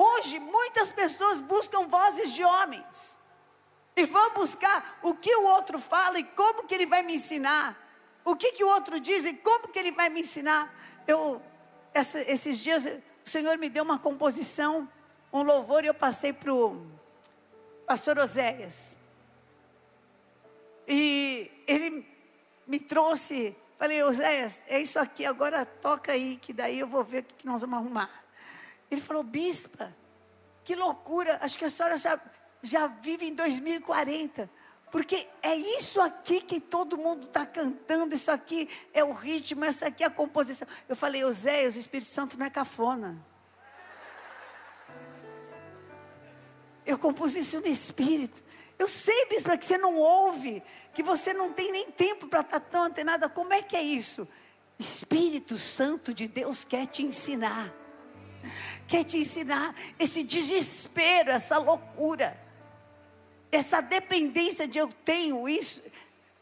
Hoje, 0.00 0.38
muitas 0.38 0.92
pessoas 0.92 1.40
buscam 1.40 1.88
vozes 1.88 2.32
de 2.32 2.44
homens. 2.44 3.18
E 3.96 4.06
vão 4.06 4.32
buscar 4.32 5.00
o 5.02 5.12
que 5.12 5.34
o 5.34 5.42
outro 5.42 5.76
fala 5.76 6.20
e 6.20 6.22
como 6.22 6.62
que 6.62 6.72
ele 6.72 6.86
vai 6.86 7.02
me 7.02 7.16
ensinar. 7.16 7.76
O 8.24 8.36
que, 8.36 8.52
que 8.52 8.62
o 8.62 8.68
outro 8.68 9.00
diz 9.00 9.24
e 9.24 9.34
como 9.34 9.66
que 9.66 9.76
ele 9.76 9.90
vai 9.90 10.08
me 10.08 10.20
ensinar. 10.20 10.72
Eu, 11.04 11.42
essa, 11.92 12.20
esses 12.30 12.60
dias, 12.60 12.86
o 12.86 13.28
Senhor 13.28 13.58
me 13.58 13.68
deu 13.68 13.82
uma 13.82 13.98
composição, 13.98 14.88
um 15.32 15.42
louvor, 15.42 15.82
e 15.82 15.88
eu 15.88 15.94
passei 15.94 16.32
para 16.32 16.54
o 16.54 16.86
pastor 17.84 18.18
Oséias. 18.18 18.96
E 20.86 21.50
ele 21.66 22.06
me 22.68 22.78
trouxe, 22.78 23.56
falei, 23.76 24.00
Oséias, 24.04 24.62
é 24.68 24.80
isso 24.80 24.98
aqui, 25.00 25.26
agora 25.26 25.66
toca 25.66 26.12
aí, 26.12 26.36
que 26.36 26.52
daí 26.52 26.78
eu 26.78 26.86
vou 26.86 27.02
ver 27.02 27.22
o 27.24 27.34
que 27.34 27.46
nós 27.46 27.62
vamos 27.62 27.78
arrumar. 27.78 28.27
Ele 28.90 29.00
falou, 29.00 29.22
bispa, 29.22 29.94
que 30.64 30.74
loucura, 30.74 31.38
acho 31.42 31.58
que 31.58 31.64
a 31.64 31.70
senhora 31.70 31.96
já, 31.96 32.20
já 32.62 32.86
vive 32.86 33.28
em 33.28 33.34
2040. 33.34 34.50
Porque 34.90 35.26
é 35.42 35.54
isso 35.54 36.00
aqui 36.00 36.40
que 36.40 36.60
todo 36.60 36.96
mundo 36.96 37.26
está 37.26 37.44
cantando, 37.44 38.14
isso 38.14 38.30
aqui 38.30 38.68
é 38.94 39.04
o 39.04 39.12
ritmo, 39.12 39.64
essa 39.64 39.88
aqui 39.88 40.02
é 40.02 40.06
a 40.06 40.10
composição. 40.10 40.66
Eu 40.88 40.96
falei, 40.96 41.24
Oséias, 41.24 41.76
o 41.76 41.78
Espírito 41.78 42.10
Santo 42.10 42.38
não 42.38 42.46
é 42.46 42.50
cafona. 42.50 43.18
Eu 46.86 46.98
compus 46.98 47.34
isso 47.36 47.60
no 47.60 47.66
Espírito. 47.66 48.42
Eu 48.78 48.88
sei, 48.88 49.26
bispo, 49.26 49.56
que 49.58 49.66
você 49.66 49.76
não 49.76 49.96
ouve, 49.96 50.62
que 50.94 51.02
você 51.02 51.34
não 51.34 51.52
tem 51.52 51.70
nem 51.70 51.90
tempo 51.90 52.26
para 52.28 52.40
estar 52.40 52.60
tão 52.60 52.84
antenada. 52.84 53.28
Como 53.28 53.52
é 53.52 53.60
que 53.60 53.76
é 53.76 53.82
isso? 53.82 54.26
Espírito 54.78 55.58
Santo 55.58 56.14
de 56.14 56.28
Deus 56.28 56.64
quer 56.64 56.86
te 56.86 57.02
ensinar. 57.02 57.74
Quer 58.86 59.04
te 59.04 59.18
ensinar 59.18 59.74
esse 59.98 60.22
desespero, 60.22 61.30
essa 61.30 61.58
loucura, 61.58 62.38
essa 63.50 63.80
dependência 63.80 64.66
de 64.66 64.78
eu 64.78 64.88
tenho 65.04 65.48
isso. 65.48 65.82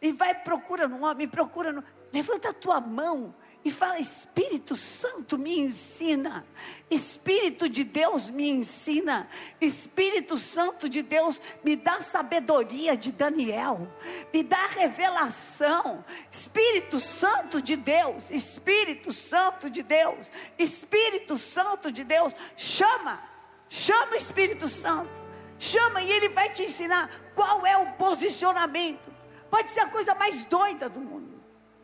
E 0.01 0.13
vai 0.13 0.35
procura 0.35 0.87
no 0.87 1.05
homem, 1.05 1.27
procura 1.27 1.73
no. 1.73 1.83
Levanta 2.13 2.51
a 2.51 2.53
tua 2.53 2.81
mão 2.81 3.35
e 3.67 3.71
fala: 3.71 3.99
Espírito 3.99 4.77
Santo 4.77 5.37
me 5.37 5.59
ensina, 5.59 6.47
Espírito 6.89 7.69
de 7.69 7.83
Deus 7.83 8.31
me 8.31 8.49
ensina, 8.49 9.29
Espírito 9.61 10.39
Santo 10.39 10.89
de 10.89 11.03
Deus 11.03 11.41
me 11.65 11.75
dá 11.75 12.01
sabedoria 12.01 12.97
de 12.97 13.11
Daniel, 13.11 13.93
me 14.33 14.45
dá 14.45 14.69
revelação, 14.69 16.05
Espírito 16.31 17.01
Santo 17.01 17.61
de 17.61 17.75
Deus, 17.75 18.31
Espírito 18.31 19.13
Santo 19.13 19.69
de 19.69 19.83
Deus, 19.83 20.31
Espírito 20.57 21.37
Santo 21.37 21.91
de 21.91 22.05
Deus, 22.05 22.37
chama, 22.57 23.21
chama 23.69 24.13
o 24.13 24.17
Espírito 24.17 24.69
Santo, 24.69 25.21
chama 25.59 26.01
e 26.03 26.13
ele 26.13 26.29
vai 26.29 26.51
te 26.51 26.63
ensinar 26.63 27.11
qual 27.35 27.67
é 27.67 27.77
o 27.79 27.95
posicionamento. 27.95 29.13
Pode 29.51 29.71
ser 29.71 29.81
a 29.81 29.89
coisa 29.89 30.15
mais 30.15 30.45
doida 30.45 30.89
do 30.89 31.01
mundo. 31.01 31.16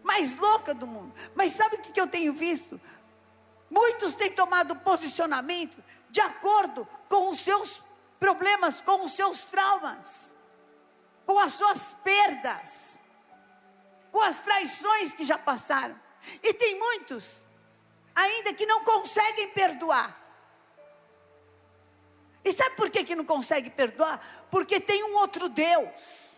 Mais 0.03 0.37
louca 0.37 0.75
do 0.75 0.87
mundo. 0.87 1.12
Mas 1.35 1.53
sabe 1.53 1.77
o 1.77 1.81
que 1.81 2.01
eu 2.01 2.07
tenho 2.07 2.33
visto? 2.33 2.81
Muitos 3.71 4.15
têm 4.15 4.31
tomado 4.33 4.77
posicionamento 4.77 5.83
de 6.11 6.21
acordo 6.21 6.87
com 7.09 7.31
os 7.31 7.41
seus 7.41 7.83
problemas, 8.21 8.83
com 8.83 9.05
os 9.05 9.12
seus 9.12 9.47
traumas, 9.47 10.37
com 11.25 11.38
as 11.38 11.55
suas 11.55 11.95
perdas, 12.05 13.01
com 14.11 14.21
as 14.21 14.43
traições 14.43 15.15
que 15.15 15.25
já 15.25 15.38
passaram. 15.38 15.99
E 16.43 16.53
tem 16.55 16.79
muitos 16.79 17.49
ainda 18.15 18.53
que 18.53 18.67
não 18.67 18.85
conseguem 18.85 19.49
perdoar. 19.49 20.21
E 22.45 22.53
sabe 22.53 22.77
por 22.77 22.91
que, 22.91 23.05
que 23.05 23.15
não 23.15 23.25
consegue 23.25 23.71
perdoar? 23.71 24.21
Porque 24.51 24.81
tem 24.81 25.03
um 25.05 25.15
outro 25.17 25.49
Deus. 25.49 26.37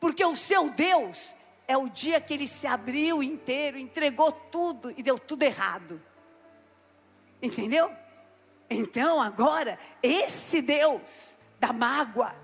Porque 0.00 0.24
o 0.24 0.34
seu 0.34 0.70
Deus 0.70 1.36
é 1.66 1.76
o 1.76 1.88
dia 1.88 2.20
que 2.20 2.34
ele 2.34 2.46
se 2.46 2.66
abriu 2.66 3.22
inteiro, 3.22 3.78
entregou 3.78 4.32
tudo 4.32 4.92
e 4.96 5.02
deu 5.02 5.18
tudo 5.18 5.42
errado. 5.42 6.02
Entendeu? 7.40 7.90
Então 8.68 9.20
agora, 9.20 9.78
esse 10.02 10.62
Deus 10.62 11.36
da 11.58 11.72
mágoa, 11.72 12.34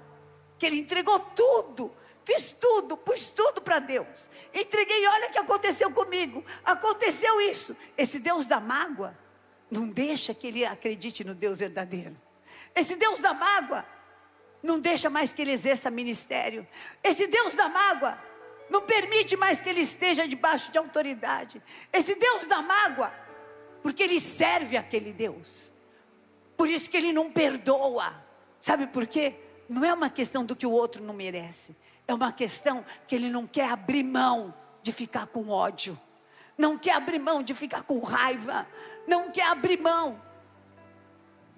que 0.58 0.66
ele 0.66 0.78
entregou 0.78 1.18
tudo, 1.20 1.94
fiz 2.24 2.52
tudo, 2.52 2.96
pus 2.96 3.30
tudo 3.30 3.62
para 3.62 3.78
Deus, 3.78 4.30
entreguei, 4.52 5.06
olha 5.06 5.28
o 5.28 5.32
que 5.32 5.38
aconteceu 5.38 5.90
comigo, 5.92 6.44
aconteceu 6.64 7.40
isso. 7.40 7.76
Esse 7.96 8.18
Deus 8.18 8.46
da 8.46 8.60
mágoa, 8.60 9.16
não 9.70 9.86
deixa 9.86 10.34
que 10.34 10.46
ele 10.46 10.64
acredite 10.64 11.24
no 11.24 11.34
Deus 11.34 11.58
verdadeiro. 11.58 12.16
Esse 12.74 12.96
Deus 12.96 13.18
da 13.20 13.34
mágoa 13.34 13.84
não 14.62 14.78
deixa 14.78 15.08
mais 15.08 15.32
que 15.32 15.42
ele 15.42 15.52
exerça 15.52 15.90
ministério. 15.90 16.66
Esse 17.02 17.26
Deus 17.26 17.54
da 17.54 17.68
mágoa 17.68 18.18
não 18.70 18.82
permite 18.82 19.36
mais 19.36 19.60
que 19.60 19.68
ele 19.68 19.80
esteja 19.80 20.26
debaixo 20.26 20.70
de 20.70 20.78
autoridade. 20.78 21.62
Esse 21.92 22.14
Deus 22.14 22.46
da 22.46 22.62
mágoa, 22.62 23.12
porque 23.82 24.02
ele 24.02 24.20
serve 24.20 24.76
aquele 24.76 25.12
Deus. 25.12 25.72
Por 26.56 26.68
isso 26.68 26.90
que 26.90 26.96
ele 26.96 27.12
não 27.12 27.30
perdoa. 27.30 28.24
Sabe 28.58 28.86
por 28.86 29.06
quê? 29.06 29.36
Não 29.68 29.84
é 29.84 29.92
uma 29.92 30.10
questão 30.10 30.44
do 30.44 30.56
que 30.56 30.66
o 30.66 30.72
outro 30.72 31.02
não 31.02 31.14
merece. 31.14 31.76
É 32.06 32.14
uma 32.14 32.32
questão 32.32 32.84
que 33.06 33.14
ele 33.14 33.30
não 33.30 33.46
quer 33.46 33.70
abrir 33.70 34.02
mão 34.02 34.54
de 34.82 34.92
ficar 34.92 35.26
com 35.26 35.48
ódio. 35.48 35.98
Não 36.56 36.76
quer 36.76 36.94
abrir 36.94 37.18
mão 37.18 37.42
de 37.42 37.54
ficar 37.54 37.82
com 37.82 38.00
raiva. 38.00 38.66
Não 39.06 39.30
quer 39.30 39.46
abrir 39.46 39.78
mão 39.78 40.20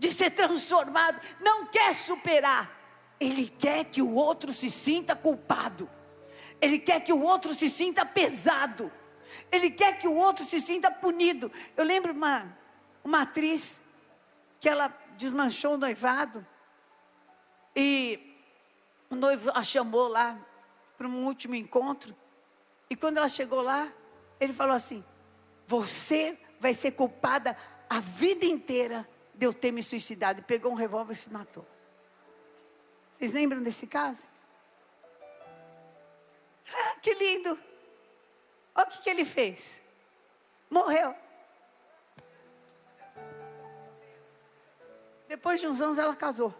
de 0.01 0.11
ser 0.11 0.31
transformado, 0.31 1.20
não 1.40 1.66
quer 1.66 1.94
superar. 1.94 2.68
Ele 3.20 3.46
quer 3.46 3.85
que 3.85 4.01
o 4.01 4.14
outro 4.14 4.51
se 4.51 4.70
sinta 4.70 5.14
culpado. 5.14 5.88
Ele 6.61 6.79
quer 6.79 7.01
que 7.01 7.12
o 7.12 7.20
outro 7.20 7.55
se 7.55 7.68
sinta 7.68 8.05
pesado. 8.05 8.92
Ele 9.51 9.70
quer 9.70 9.99
que 9.99 10.07
o 10.07 10.14
outro 10.14 10.44
se 10.44 10.61
sinta 10.61 10.90
punido. 10.90 11.51
Eu 11.77 11.85
lembro 11.85 12.12
uma, 12.12 12.57
uma 13.03 13.23
atriz 13.23 13.83
que 14.59 14.68
ela 14.68 14.88
desmanchou 15.16 15.75
o 15.75 15.79
noivado 15.79 16.46
e 17.75 18.37
o 19.09 19.14
noivo 19.14 19.51
a 19.55 19.62
chamou 19.62 20.09
lá 20.09 20.38
para 20.96 21.09
um 21.09 21.25
último 21.25 21.55
encontro. 21.55 22.16
E 22.88 22.96
quando 22.96 23.18
ela 23.18 23.29
chegou 23.29 23.62
lá, 23.62 23.90
ele 24.38 24.53
falou 24.53 24.75
assim: 24.75 25.05
Você 25.66 26.38
vai 26.59 26.75
ser 26.75 26.92
culpada 26.92 27.57
a 27.88 28.01
vida 28.01 28.44
inteira 28.44 29.09
de 29.35 29.46
eu 29.46 29.53
ter 29.53 29.73
me 29.73 29.83
suicidado. 29.83 30.40
E 30.40 30.44
pegou 30.44 30.70
um 30.73 30.75
revólver 30.75 31.14
e 31.14 31.16
se 31.16 31.31
matou. 31.31 31.66
Vocês 33.11 33.33
lembram 33.33 33.62
desse 33.62 33.87
caso? 33.87 34.29
Ah, 36.72 36.96
que 37.00 37.14
lindo! 37.14 37.59
Olha 38.74 38.87
o 38.87 38.90
que, 38.90 39.02
que 39.02 39.11
ele 39.11 39.24
fez. 39.24 39.83
Morreu. 40.68 41.14
Depois 45.28 45.61
de 45.61 45.66
uns 45.66 45.80
anos 45.80 45.98
ela 45.98 46.14
casou. 46.14 46.54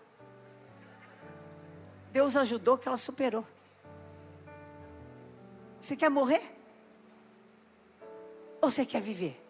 Deus 2.13 2.37
ajudou 2.37 2.77
que 2.77 2.89
ela 2.89 2.97
superou. 2.97 3.47
Você 5.81 5.97
quer 5.97 6.11
morrer? 6.11 6.43
Ou 8.61 8.71
você 8.71 8.85
quer 8.85 9.01
viver? 9.01 9.41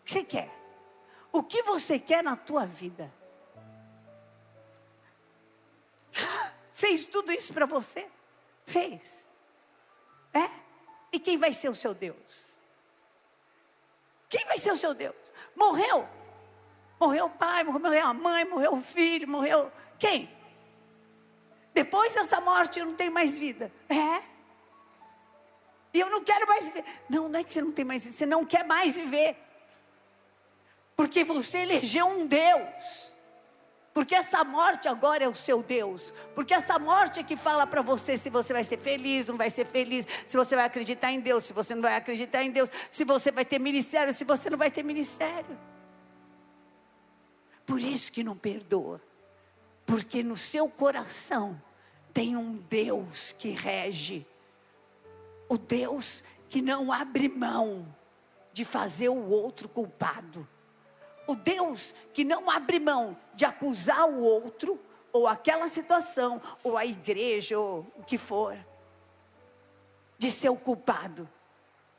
O 0.00 0.04
que 0.04 0.12
você 0.12 0.24
quer? 0.24 0.50
O 1.32 1.42
que 1.42 1.62
você 1.62 1.98
quer 1.98 2.22
na 2.22 2.36
tua 2.36 2.66
vida? 2.66 3.12
Fez 6.72 7.06
tudo 7.06 7.32
isso 7.32 7.52
para 7.54 7.66
você? 7.66 8.10
Fez. 8.64 9.28
É? 10.32 10.48
E 11.12 11.18
quem 11.20 11.36
vai 11.36 11.52
ser 11.52 11.68
o 11.68 11.74
seu 11.74 11.94
Deus? 11.94 12.58
Quem 14.28 14.44
vai 14.46 14.58
ser 14.58 14.72
o 14.72 14.76
seu 14.76 14.94
Deus? 14.94 15.14
Morreu. 15.54 16.08
Morreu 16.98 17.26
o 17.26 17.30
pai, 17.30 17.62
morreu 17.64 18.06
a 18.06 18.14
mãe, 18.14 18.44
morreu 18.44 18.74
o 18.74 18.80
filho, 18.80 19.28
morreu. 19.28 19.70
Quem? 19.98 20.30
Depois 21.72 22.14
dessa 22.14 22.40
morte 22.40 22.78
eu 22.78 22.86
não 22.86 22.94
tenho 22.94 23.12
mais 23.12 23.38
vida. 23.38 23.70
É? 23.88 24.22
E 25.92 26.00
eu 26.00 26.10
não 26.10 26.24
quero 26.24 26.46
mais 26.48 26.68
viver. 26.68 26.84
Não, 27.08 27.28
não 27.28 27.38
é 27.38 27.44
que 27.44 27.52
você 27.52 27.60
não 27.60 27.72
tem 27.72 27.84
mais 27.84 28.04
vida, 28.04 28.16
você 28.16 28.26
não 28.26 28.44
quer 28.44 28.64
mais 28.64 28.96
viver. 28.96 29.36
Porque 30.96 31.22
você 31.22 31.58
elegeu 31.58 32.06
um 32.06 32.26
Deus. 32.26 33.13
Porque 33.94 34.16
essa 34.16 34.42
morte 34.42 34.88
agora 34.88 35.22
é 35.22 35.28
o 35.28 35.36
seu 35.36 35.62
Deus. 35.62 36.12
Porque 36.34 36.52
essa 36.52 36.80
morte 36.80 37.20
é 37.20 37.22
que 37.22 37.36
fala 37.36 37.64
para 37.64 37.80
você 37.80 38.16
se 38.16 38.28
você 38.28 38.52
vai 38.52 38.64
ser 38.64 38.76
feliz, 38.76 39.28
não 39.28 39.36
vai 39.36 39.48
ser 39.48 39.64
feliz, 39.64 40.04
se 40.26 40.36
você 40.36 40.56
vai 40.56 40.64
acreditar 40.64 41.12
em 41.12 41.20
Deus, 41.20 41.44
se 41.44 41.52
você 41.52 41.76
não 41.76 41.82
vai 41.82 41.94
acreditar 41.94 42.42
em 42.42 42.50
Deus, 42.50 42.68
se 42.90 43.04
você 43.04 43.30
vai 43.30 43.44
ter 43.44 43.60
ministério, 43.60 44.12
se 44.12 44.24
você 44.24 44.50
não 44.50 44.58
vai 44.58 44.68
ter 44.68 44.82
ministério. 44.82 45.56
Por 47.64 47.80
isso 47.80 48.10
que 48.10 48.24
não 48.24 48.36
perdoa. 48.36 49.00
Porque 49.86 50.24
no 50.24 50.36
seu 50.36 50.68
coração 50.68 51.62
tem 52.12 52.36
um 52.36 52.56
Deus 52.56 53.30
que 53.30 53.50
rege. 53.50 54.26
O 55.48 55.56
Deus 55.56 56.24
que 56.48 56.60
não 56.60 56.90
abre 56.90 57.28
mão 57.28 57.86
de 58.52 58.64
fazer 58.64 59.08
o 59.08 59.28
outro 59.28 59.68
culpado 59.68 60.48
o 61.26 61.34
Deus 61.34 61.94
que 62.12 62.24
não 62.24 62.50
abre 62.50 62.78
mão 62.78 63.16
de 63.34 63.44
acusar 63.44 64.08
o 64.08 64.22
outro, 64.22 64.80
ou 65.12 65.26
aquela 65.28 65.68
situação, 65.68 66.40
ou 66.62 66.76
a 66.76 66.84
igreja, 66.84 67.58
ou 67.58 67.86
o 67.96 68.02
que 68.02 68.18
for, 68.18 68.58
de 70.18 70.30
ser 70.30 70.48
o 70.48 70.56
culpado, 70.56 71.28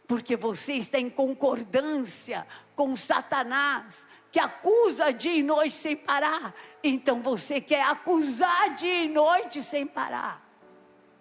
porque 0.08 0.36
você 0.36 0.74
está 0.74 1.00
em 1.00 1.10
concordância 1.10 2.46
com 2.76 2.96
Satanás, 2.96 4.08
que 4.32 4.40
acusa 4.40 5.14
dia 5.14 5.36
e 5.36 5.44
noite 5.44 5.74
sem 5.74 5.96
parar, 5.96 6.54
então 6.84 7.22
você 7.22 7.62
quer 7.62 7.84
acusar 7.84 8.76
dia 8.76 9.04
e 9.04 9.08
noite 9.08 9.64
sem 9.64 9.88
parar. 9.88 10.44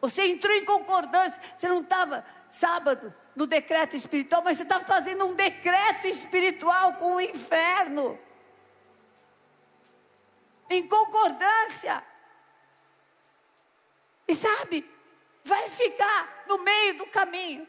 Você 0.00 0.26
entrou 0.26 0.54
em 0.54 0.64
concordância, 0.64 1.40
você 1.56 1.68
não 1.68 1.80
estava 1.80 2.24
sábado, 2.50 3.14
no 3.34 3.46
decreto 3.46 3.96
espiritual, 3.96 4.42
mas 4.44 4.58
você 4.58 4.62
está 4.62 4.80
fazendo 4.80 5.26
um 5.26 5.34
decreto 5.34 6.06
espiritual 6.06 6.94
com 6.94 7.16
o 7.16 7.20
inferno. 7.20 8.18
Em 10.70 10.86
concordância. 10.86 12.02
E 14.26 14.34
sabe, 14.34 14.88
vai 15.44 15.68
ficar 15.68 16.44
no 16.48 16.58
meio 16.58 16.98
do 16.98 17.06
caminho. 17.06 17.66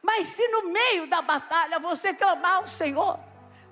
Mas 0.00 0.26
se 0.26 0.46
no 0.48 0.70
meio 0.70 1.06
da 1.06 1.20
batalha 1.20 1.78
você 1.78 2.14
clamar 2.14 2.56
ao 2.56 2.68
Senhor, 2.68 3.18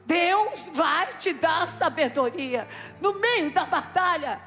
Deus 0.04 0.68
vai 0.74 1.16
te 1.18 1.32
dar 1.32 1.66
sabedoria. 1.68 2.68
No 3.00 3.14
meio 3.14 3.50
da 3.50 3.64
batalha, 3.64 4.42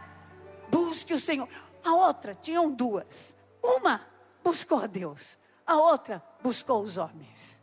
busque 0.70 1.14
o 1.14 1.20
Senhor. 1.20 1.48
A 1.84 1.94
outra, 1.94 2.36
tinham 2.36 2.70
duas. 2.70 3.36
Uma 3.64 4.06
buscou 4.48 4.82
a 4.82 4.88
Deus, 4.88 5.38
a 5.66 5.76
outra 5.76 6.24
buscou 6.48 6.82
os 6.82 6.98
homens. 6.98 7.62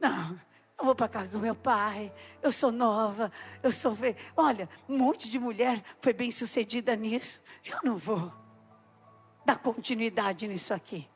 Não, 0.00 0.40
eu 0.76 0.84
vou 0.84 0.96
para 0.96 1.06
casa 1.06 1.30
do 1.30 1.38
meu 1.38 1.54
pai, 1.54 2.12
eu 2.42 2.50
sou 2.50 2.72
nova, 2.72 3.30
eu 3.62 3.70
sou. 3.70 3.94
Ve... 3.94 4.16
Olha, 4.36 4.68
um 4.88 4.98
monte 4.98 5.30
de 5.30 5.38
mulher 5.38 5.80
foi 6.00 6.12
bem 6.12 6.32
sucedida 6.32 6.96
nisso. 6.96 7.40
Eu 7.64 7.78
não 7.84 7.96
vou 7.96 8.32
dar 9.44 9.58
continuidade 9.58 10.48
nisso 10.48 10.74
aqui. 10.74 11.08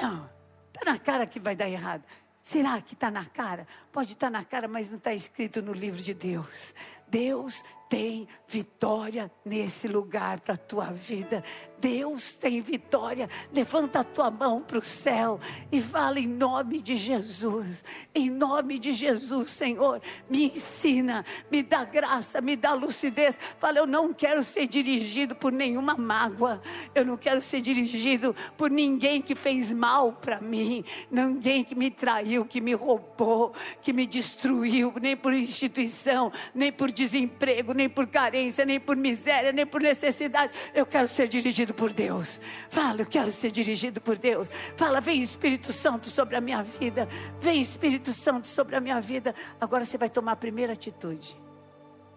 Não, 0.00 0.30
está 0.72 0.90
na 0.90 0.98
cara 0.98 1.26
que 1.26 1.38
vai 1.38 1.54
dar 1.54 1.68
errado. 1.68 2.02
Será 2.40 2.80
que 2.80 2.94
está 2.94 3.10
na 3.10 3.26
cara? 3.26 3.68
Pode 3.92 4.14
estar 4.14 4.28
tá 4.28 4.30
na 4.30 4.44
cara, 4.46 4.66
mas 4.66 4.88
não 4.88 4.96
está 4.96 5.12
escrito 5.12 5.60
no 5.60 5.74
livro 5.74 6.00
de 6.00 6.14
Deus. 6.14 6.74
Deus 7.06 7.62
tem 7.88 8.28
vitória 8.46 9.30
nesse 9.44 9.88
lugar 9.88 10.40
para 10.40 10.54
a 10.54 10.58
tua 10.58 10.86
vida. 10.86 11.42
Deus 11.80 12.32
tem 12.32 12.60
vitória. 12.60 13.28
Levanta 13.52 14.00
a 14.00 14.04
tua 14.04 14.30
mão 14.30 14.60
para 14.60 14.78
o 14.78 14.84
céu 14.84 15.38
e 15.72 15.80
fala 15.80 16.20
em 16.20 16.26
nome 16.26 16.80
de 16.80 16.96
Jesus. 16.96 17.84
Em 18.14 18.30
nome 18.30 18.78
de 18.78 18.92
Jesus, 18.92 19.50
Senhor, 19.50 20.00
me 20.28 20.44
ensina, 20.44 21.24
me 21.50 21.62
dá 21.62 21.84
graça, 21.84 22.40
me 22.40 22.56
dá 22.56 22.74
lucidez. 22.74 23.38
Fala, 23.58 23.78
eu 23.78 23.86
não 23.86 24.12
quero 24.12 24.42
ser 24.42 24.66
dirigido 24.66 25.34
por 25.34 25.52
nenhuma 25.52 25.94
mágoa. 25.94 26.60
Eu 26.94 27.04
não 27.04 27.16
quero 27.16 27.40
ser 27.40 27.60
dirigido 27.60 28.34
por 28.56 28.70
ninguém 28.70 29.22
que 29.22 29.34
fez 29.34 29.72
mal 29.72 30.12
para 30.12 30.40
mim, 30.40 30.84
ninguém 31.10 31.64
que 31.64 31.74
me 31.74 31.90
traiu, 31.90 32.44
que 32.44 32.60
me 32.60 32.74
roubou, 32.74 33.52
que 33.80 33.92
me 33.92 34.06
destruiu, 34.06 34.92
nem 35.00 35.16
por 35.16 35.32
instituição, 35.32 36.30
nem 36.54 36.72
por 36.72 36.90
desemprego, 36.90 37.72
nem 37.78 37.88
por 37.88 38.08
carência, 38.08 38.64
nem 38.64 38.80
por 38.80 38.96
miséria, 38.96 39.52
nem 39.52 39.64
por 39.64 39.80
necessidade. 39.80 40.52
Eu 40.74 40.84
quero 40.84 41.06
ser 41.06 41.28
dirigido 41.28 41.72
por 41.72 41.92
Deus. 41.92 42.40
Fala, 42.68 43.02
eu 43.02 43.06
quero 43.06 43.30
ser 43.30 43.52
dirigido 43.52 44.00
por 44.00 44.18
Deus. 44.18 44.48
Fala, 44.76 45.00
vem 45.00 45.22
Espírito 45.22 45.72
Santo 45.72 46.08
sobre 46.08 46.34
a 46.34 46.40
minha 46.40 46.62
vida. 46.62 47.08
Vem 47.40 47.62
Espírito 47.62 48.12
Santo 48.12 48.48
sobre 48.48 48.74
a 48.74 48.80
minha 48.80 49.00
vida. 49.00 49.32
Agora 49.60 49.84
você 49.84 49.96
vai 49.96 50.10
tomar 50.10 50.32
a 50.32 50.36
primeira 50.36 50.72
atitude. 50.72 51.40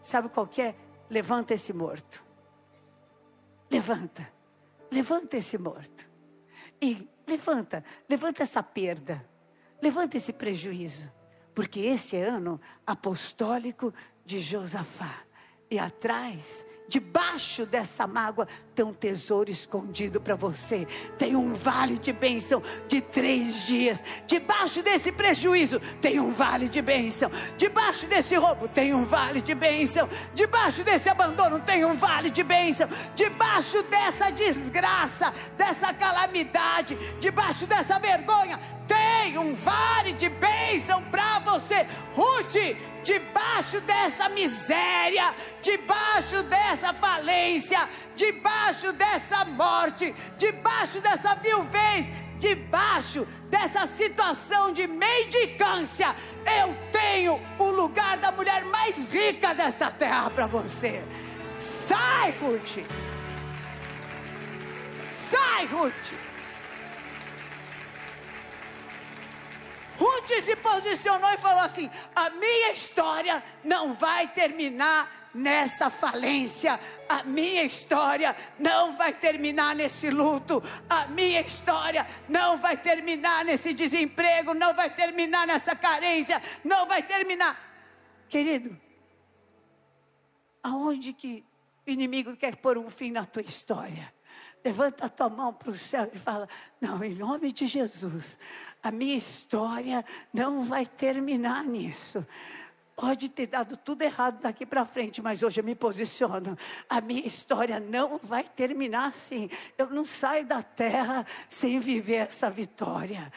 Sabe 0.02 0.30
qual 0.30 0.48
que 0.48 0.64
é? 0.64 0.76
Levanta 1.10 1.54
esse 1.54 1.72
morto. 1.72 2.26
Levanta. 3.70 4.28
Levanta 4.92 5.38
esse 5.38 5.60
morto. 5.60 6.10
E 6.82 7.08
levanta, 7.28 7.84
levanta 8.10 8.42
essa 8.42 8.64
perda. 8.64 9.24
Levanta 9.80 10.18
esse 10.18 10.34
prejuízo. 10.34 11.12
Porque 11.54 11.82
esse 11.82 12.18
é 12.18 12.24
ano 12.24 12.60
apostólico 12.86 13.94
de 14.26 14.40
Josafá. 14.40 15.31
E 15.72 15.80
atrás, 15.80 16.66
debaixo 16.86 17.66
dessa 17.66 18.06
mágoa, 18.06 18.46
tem 18.82 18.88
um 18.88 18.94
tesouro 18.94 19.52
escondido 19.52 20.20
para 20.20 20.36
você. 20.36 20.88
Tem 21.16 21.36
um 21.36 21.54
vale 21.54 22.00
de 22.00 22.12
bênção 22.12 22.64
de 22.88 23.00
três 23.00 23.68
dias. 23.68 24.02
Debaixo 24.26 24.82
desse 24.82 25.12
prejuízo, 25.12 25.80
tem 26.02 26.20
um 26.20 26.32
vale 26.32 26.68
de 26.68 26.82
bênção. 26.82 27.30
Debaixo 27.58 28.08
desse 28.08 28.34
roubo, 28.36 28.68
tem 28.68 28.96
um 28.96 29.06
vale 29.06 29.40
de 29.40 29.54
bênção. 29.54 30.10
Debaixo 30.34 30.84
desse 30.84 31.10
abandono, 31.10 31.60
tem 31.60 31.86
um 31.86 31.94
vale 31.94 32.32
de 32.32 32.42
bênção. 32.42 32.88
Debaixo 33.16 33.84
dessa 33.84 34.32
desgraça, 34.32 35.32
dessa 35.56 35.94
calamidade, 35.94 36.98
debaixo 37.20 37.68
dessa 37.68 38.00
vergonha, 38.00 38.60
tem 38.88 39.38
um 39.38 39.54
vale 39.54 40.14
de 40.14 40.28
bênção 40.28 41.02
para 41.04 41.40
você. 41.40 41.86
Ruth, 42.16 42.56
debaixo 43.04 43.80
dessa 43.82 44.28
miséria, 44.30 45.34
debaixo 45.62 46.44
dessa 46.44 46.94
falência, 46.94 47.88
debaixo 48.16 48.71
dessa 48.94 49.46
morte, 49.46 50.14
debaixo 50.38 51.02
dessa 51.02 51.36
viuvez, 51.36 52.08
debaixo 52.40 53.26
dessa 53.50 53.86
situação 53.86 54.74
de 54.74 54.88
mendicância, 54.88 56.16
eu 56.60 56.76
tenho 56.92 57.40
o 57.60 57.70
lugar 57.72 58.18
da 58.18 58.32
mulher 58.32 58.66
mais 58.66 59.14
rica 59.14 59.54
dessa 59.54 59.92
terra 59.92 60.30
para 60.30 60.48
você. 60.48 61.04
Sai, 61.56 62.32
Ruth! 62.42 62.80
Sai, 65.04 65.66
Ruth! 65.66 66.14
Ruth 70.00 70.30
se 70.44 70.56
posicionou 70.56 71.30
e 71.32 71.38
falou 71.38 71.64
assim: 71.64 71.90
a 72.16 72.32
minha 72.32 72.72
história 72.72 73.44
não 73.64 73.94
vai 73.94 74.28
terminar 74.30 75.21
nessa 75.34 75.90
falência, 75.90 76.80
a 77.08 77.24
minha 77.24 77.64
história 77.64 78.36
não 78.60 78.96
vai 78.96 79.14
terminar 79.14 79.76
nesse 79.76 80.10
luto, 80.10 80.62
a 80.90 81.08
minha 81.08 81.42
história 81.42 82.06
não 82.28 82.58
vai 82.58 82.78
terminar 82.78 83.46
nesse 83.46 83.74
desemprego, 83.74 84.54
não 84.54 84.74
vai 84.74 84.90
terminar 84.90 85.48
nessa 85.48 85.76
carência, 85.76 86.42
não 86.64 86.86
vai 86.86 87.04
terminar. 87.04 87.60
Querido, 88.28 88.80
aonde 90.64 91.14
que 91.14 91.44
o 91.88 91.92
inimigo 91.92 92.36
quer 92.36 92.56
pôr 92.58 92.78
um 92.78 92.90
fim 92.90 93.12
na 93.12 93.26
tua 93.26 93.42
história? 93.42 94.14
Levanta 94.64 95.08
a 95.08 95.10
tua 95.10 95.28
mão 95.28 95.52
para 95.52 95.72
o 95.72 95.78
céu 95.78 96.10
e 96.14 96.20
fala: 96.20 96.48
Não, 96.80 97.04
em 97.04 97.16
nome 97.16 97.52
de 97.52 97.66
Jesus, 97.66 98.38
a 98.84 98.92
minha 98.92 99.18
história 99.18 100.06
não 100.32 100.64
vai 100.64 100.86
terminar 100.86 101.64
nisso. 101.64 102.26
Pode 102.96 103.30
ter 103.30 103.48
dado 103.48 103.78
tudo 103.78 104.04
errado 104.04 104.42
daqui 104.42 104.66
para 104.66 104.86
frente, 104.86 105.22
mas 105.22 105.42
hoje 105.42 105.60
eu 105.60 105.64
me 105.64 105.74
posiciono. 105.74 106.58
A 106.90 107.02
minha 107.02 107.26
história 107.26 107.80
não 107.80 108.20
vai 108.22 108.44
terminar 108.44 109.08
assim. 109.08 109.50
Eu 109.78 109.90
não 109.90 110.06
saio 110.06 110.46
da 110.46 110.62
terra 110.62 111.26
sem 111.50 111.80
viver 111.80 112.28
essa 112.28 112.50
vitória. 112.50 113.32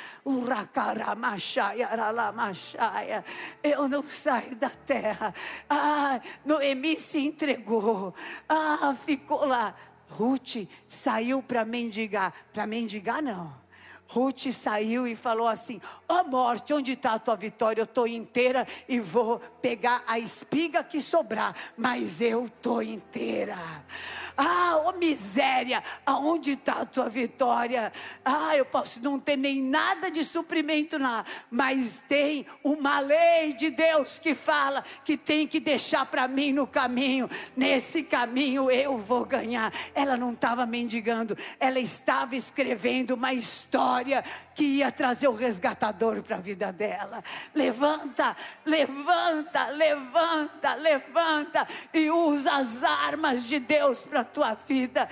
Eu 3.63 3.89
não 3.89 4.03
saio 4.03 4.57
da 4.57 4.71
terra. 4.71 5.35
Ah, 5.71 6.21
Noemi 6.45 6.99
se 6.99 7.21
entregou. 7.21 8.13
Ah, 8.49 8.95
ficou 8.95 9.47
lá. 9.47 9.75
Ruth 10.11 10.69
saiu 10.89 11.43
para 11.43 11.65
mendigar. 11.65 12.35
Para 12.53 12.67
mendigar, 12.67 13.23
não. 13.23 13.64
Ruth 14.15 14.53
saiu 14.53 15.09
e 15.09 15.17
falou 15.17 15.49
assim: 15.49 15.81
Ó 16.09 16.21
oh 16.21 16.25
morte, 16.29 16.73
onde 16.73 16.93
está 16.93 17.15
a 17.15 17.19
tua 17.19 17.35
vitória? 17.35 17.81
Eu 17.81 17.85
estou 17.85 18.07
inteira 18.07 18.65
e 18.89 19.01
vou 19.01 19.41
pegar 19.61 20.05
a 20.07 20.21
espiga 20.21 20.85
que 20.85 21.01
sobrar, 21.01 21.53
mas 21.77 22.21
eu 22.21 22.47
estou 22.47 22.81
inteira. 22.81 23.57
Ah, 24.37 24.77
ô 24.85 24.91
oh 24.91 24.93
miséria, 24.93 25.83
aonde 26.07 26.53
está 26.53 26.83
a 26.83 26.87
tua 26.87 27.09
vitória? 27.09 27.93
Ah, 28.25 28.57
eu 28.57 28.65
posso 28.65 29.03
não 29.03 29.19
ter 29.19 29.37
nem 29.37 29.61
nada 29.61 30.11
de 30.13 30.25
suprimento 30.25 30.97
lá, 30.97 31.25
mas 31.51 32.05
tem 32.07 32.47
uma 32.63 33.01
lei 33.01 33.55
de 33.55 33.71
Deus 33.71 34.21
que 34.21 34.33
fala 34.35 34.85
que 35.05 35.17
tem 35.17 35.47
que 35.47 35.59
deixar 35.59 36.07
para 36.07 36.29
mim 36.29 36.53
no 36.53 36.69
caminho. 36.69 37.29
Nesse 37.57 38.05
caminho 38.05 38.71
eu 38.71 38.97
vou 38.97 39.25
ganhar. 39.25 39.73
Ela 39.93 40.17
não 40.17 40.31
estava 40.31 40.65
mendigando, 40.67 41.37
ela 41.59 41.81
estava 41.81 42.37
escrevendo 42.37 43.15
uma 43.15 43.33
história 43.33 44.04
que 44.55 44.65
ia 44.65 44.93
trazer 44.93 45.29
o 45.29 45.35
resgatador 45.35 46.23
para 46.23 46.37
a 46.37 46.41
vida 46.41 46.73
dela. 46.73 47.23
Levanta, 47.55 48.37
levanta, 48.65 49.69
levanta, 49.69 50.75
levanta 50.75 51.67
e 51.93 52.11
usa 52.11 52.53
as 52.53 52.85
armas 52.85 53.45
de 53.45 53.59
Deus 53.59 54.01
para 54.01 54.21
a 54.21 54.25
tua 54.25 54.55
vida. 54.55 55.09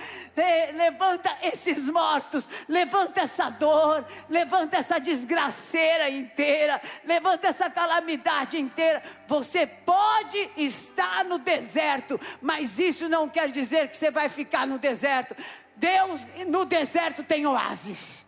Levanta 0.73 1.29
esses 1.43 1.89
mortos, 1.89 2.65
levanta 2.67 3.21
essa 3.21 3.49
dor, 3.49 4.05
levanta 4.29 4.77
essa 4.77 4.99
desgraceira 4.99 6.09
inteira, 6.09 6.81
levanta 7.05 7.47
essa 7.47 7.69
calamidade 7.69 8.59
inteira. 8.59 9.01
Você 9.27 9.65
pode 9.65 10.51
estar 10.57 11.25
no 11.25 11.37
deserto, 11.37 12.19
mas 12.41 12.79
isso 12.79 13.09
não 13.09 13.29
quer 13.29 13.49
dizer 13.49 13.89
que 13.89 13.97
você 13.97 14.11
vai 14.11 14.29
ficar 14.29 14.67
no 14.67 14.77
deserto. 14.79 15.35
Deus 15.75 16.25
no 16.47 16.65
deserto 16.65 17.23
tem 17.23 17.45
oásis. 17.45 18.25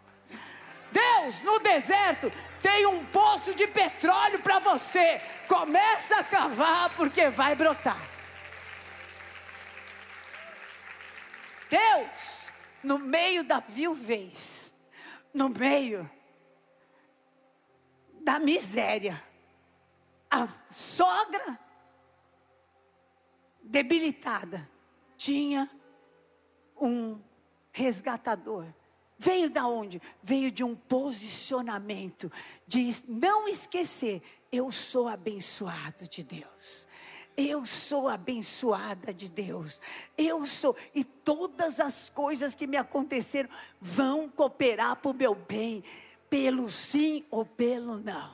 Deus 0.96 1.42
no 1.42 1.60
deserto 1.60 2.32
tem 2.62 2.86
um 2.86 3.06
poço 3.08 3.54
de 3.54 3.68
petróleo 3.68 4.40
para 4.40 4.60
você. 4.60 5.22
Começa 5.46 6.22
a 6.22 6.24
cavar 6.24 6.96
porque 6.96 7.30
vai 7.30 7.54
brotar. 7.54 8.00
Deus, 11.70 12.50
no 12.82 12.98
meio 12.98 13.44
da 13.44 13.60
viuvez, 13.60 14.74
no 15.34 15.50
meio 15.50 16.10
da 18.22 18.40
miséria, 18.40 19.22
a 20.32 20.48
sogra 20.70 21.60
debilitada 23.62 24.70
tinha 25.18 25.70
um 26.80 27.22
resgatador 27.74 28.74
Veio 29.18 29.50
da 29.50 29.68
onde? 29.68 30.02
Veio 30.22 30.52
de 30.52 30.64
um 30.64 30.76
posicionamento 30.76 32.32
de 32.68 32.90
não 33.08 33.48
esquecer, 33.48 34.22
eu 34.52 34.72
sou 34.72 35.08
abençoado 35.08 36.08
de 36.08 36.24
Deus. 36.24 36.88
Eu 37.38 37.66
sou 37.66 38.08
abençoada 38.08 39.14
de 39.14 39.30
Deus. 39.30 39.82
Eu 40.18 40.46
sou 40.46 40.76
e 40.94 41.04
todas 41.04 41.80
as 41.80 42.10
coisas 42.10 42.56
que 42.56 42.66
me 42.66 42.78
aconteceram 42.78 43.50
vão 43.80 44.30
cooperar 44.30 44.96
para 44.96 45.12
o 45.12 45.14
meu 45.14 45.36
bem, 45.36 45.84
pelo 46.30 46.70
sim 46.70 47.26
ou 47.30 47.46
pelo 47.46 48.00
não. 48.00 48.34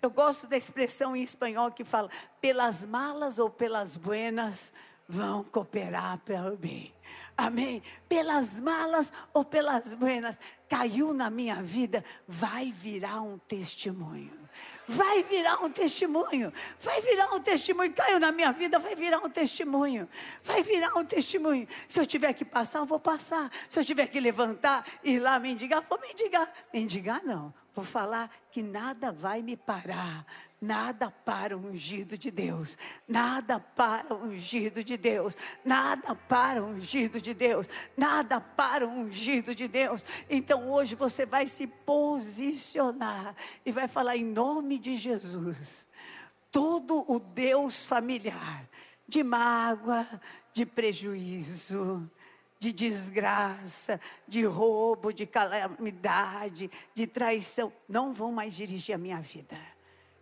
Eu 0.00 0.10
gosto 0.10 0.46
da 0.46 0.56
expressão 0.56 1.14
em 1.14 1.22
espanhol 1.22 1.70
que 1.70 1.84
fala: 1.84 2.10
pelas 2.40 2.86
malas 2.86 3.38
ou 3.38 3.50
pelas 3.50 3.96
buenas 3.96 4.72
vão 5.06 5.44
cooperar 5.44 6.18
pelo 6.20 6.56
bem. 6.56 6.94
Amém. 7.40 7.82
Pelas 8.06 8.60
malas 8.60 9.10
ou 9.32 9.42
pelas 9.42 9.94
buenas, 9.94 10.38
caiu 10.68 11.14
na 11.14 11.30
minha 11.30 11.62
vida, 11.62 12.04
vai 12.28 12.70
virar 12.70 13.22
um 13.22 13.38
testemunho. 13.38 14.38
Vai 14.86 15.22
virar 15.22 15.64
um 15.64 15.70
testemunho. 15.70 16.52
Vai 16.78 17.00
virar 17.00 17.34
um 17.34 17.40
testemunho. 17.40 17.94
Caiu 17.94 18.20
na 18.20 18.30
minha 18.30 18.52
vida, 18.52 18.78
vai 18.78 18.94
virar 18.94 19.20
um 19.20 19.30
testemunho. 19.30 20.06
Vai 20.42 20.62
virar 20.62 20.94
um 20.98 21.04
testemunho. 21.04 21.66
Se 21.88 21.98
eu 21.98 22.04
tiver 22.04 22.34
que 22.34 22.44
passar, 22.44 22.80
eu 22.80 22.86
vou 22.86 23.00
passar. 23.00 23.50
Se 23.70 23.80
eu 23.80 23.84
tiver 23.86 24.06
que 24.08 24.20
levantar 24.20 24.84
e 25.02 25.12
ir 25.12 25.18
lá 25.18 25.38
mendigar, 25.38 25.82
vou 25.88 25.98
mendigar. 25.98 26.46
Mendigar 26.74 27.24
não. 27.24 27.54
Vou 27.72 27.84
falar 27.84 28.30
que 28.50 28.62
nada 28.62 29.12
vai 29.12 29.40
me 29.40 29.56
parar. 29.56 30.26
Nada 30.60 31.10
para 31.10 31.56
o 31.56 31.60
ungido 31.68 32.18
de 32.18 32.30
Deus. 32.30 32.76
Nada 33.08 33.58
para 33.58 34.14
o 34.14 34.26
ungido 34.26 34.84
de 34.84 34.98
Deus. 34.98 35.34
Nada 35.64 36.14
para 36.14 36.62
o 36.62 36.66
ungido 36.66 37.20
de 37.20 37.32
Deus. 37.32 37.66
Nada 37.96 38.40
para 38.40 38.86
o 38.86 38.90
ungido 38.90 39.54
de 39.54 39.66
Deus. 39.66 40.04
Então 40.28 40.70
hoje 40.70 40.94
você 40.94 41.24
vai 41.24 41.46
se 41.46 41.66
posicionar 41.66 43.34
e 43.64 43.72
vai 43.72 43.88
falar 43.88 44.18
em 44.18 44.24
nome 44.24 44.78
de 44.78 44.96
Jesus. 44.96 45.88
Todo 46.52 47.10
o 47.10 47.18
Deus 47.18 47.86
familiar 47.86 48.68
de 49.08 49.24
mágoa, 49.24 50.06
de 50.52 50.64
prejuízo, 50.64 52.08
de 52.58 52.72
desgraça, 52.72 53.98
de 54.28 54.44
roubo, 54.44 55.12
de 55.12 55.26
calamidade, 55.26 56.70
de 56.94 57.06
traição, 57.06 57.72
não 57.88 58.12
vão 58.12 58.30
mais 58.30 58.54
dirigir 58.54 58.94
a 58.94 58.98
minha 58.98 59.20
vida. 59.20 59.56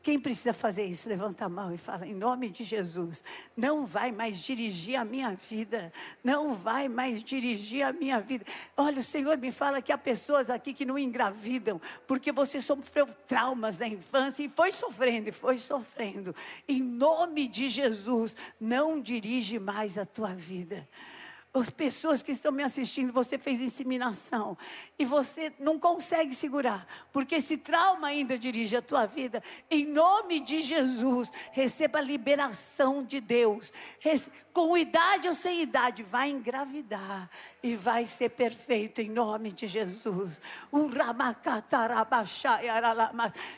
Quem 0.08 0.18
precisa 0.18 0.54
fazer 0.54 0.86
isso? 0.86 1.06
Levanta 1.06 1.44
a 1.44 1.48
mão 1.50 1.70
e 1.70 1.76
fala: 1.76 2.06
em 2.06 2.14
nome 2.14 2.48
de 2.48 2.64
Jesus, 2.64 3.22
não 3.54 3.84
vai 3.84 4.10
mais 4.10 4.40
dirigir 4.40 4.96
a 4.96 5.04
minha 5.04 5.34
vida, 5.34 5.92
não 6.24 6.54
vai 6.54 6.88
mais 6.88 7.22
dirigir 7.22 7.82
a 7.82 7.92
minha 7.92 8.18
vida. 8.18 8.42
Olha, 8.74 9.00
o 9.00 9.02
Senhor 9.02 9.36
me 9.36 9.52
fala 9.52 9.82
que 9.82 9.92
há 9.92 9.98
pessoas 9.98 10.48
aqui 10.48 10.72
que 10.72 10.86
não 10.86 10.98
engravidam, 10.98 11.78
porque 12.06 12.32
você 12.32 12.58
sofreu 12.58 13.04
traumas 13.26 13.80
na 13.80 13.86
infância 13.86 14.42
e 14.42 14.48
foi 14.48 14.72
sofrendo, 14.72 15.28
e 15.28 15.32
foi 15.32 15.58
sofrendo. 15.58 16.34
Em 16.66 16.82
nome 16.82 17.46
de 17.46 17.68
Jesus, 17.68 18.34
não 18.58 18.98
dirige 18.98 19.58
mais 19.58 19.98
a 19.98 20.06
tua 20.06 20.34
vida. 20.34 20.88
As 21.54 21.70
pessoas 21.70 22.22
que 22.22 22.30
estão 22.30 22.52
me 22.52 22.62
assistindo, 22.62 23.10
você 23.10 23.38
fez 23.38 23.60
inseminação 23.60 24.56
e 24.98 25.04
você 25.04 25.50
não 25.58 25.78
consegue 25.78 26.34
segurar, 26.34 26.86
porque 27.10 27.36
esse 27.36 27.56
trauma 27.56 28.08
ainda 28.08 28.38
dirige 28.38 28.76
a 28.76 28.82
tua 28.82 29.06
vida. 29.06 29.42
Em 29.70 29.86
nome 29.86 30.40
de 30.40 30.60
Jesus, 30.60 31.32
receba 31.50 32.00
a 32.00 32.02
liberação 32.02 33.02
de 33.02 33.18
Deus. 33.20 33.72
Com 34.52 34.76
idade 34.76 35.26
ou 35.26 35.32
sem 35.32 35.62
idade, 35.62 36.02
vai 36.02 36.30
engravidar 36.30 37.30
e 37.62 37.74
vai 37.76 38.04
ser 38.04 38.28
perfeito 38.30 39.00
em 39.00 39.08
nome 39.08 39.50
de 39.50 39.66
Jesus. 39.66 40.40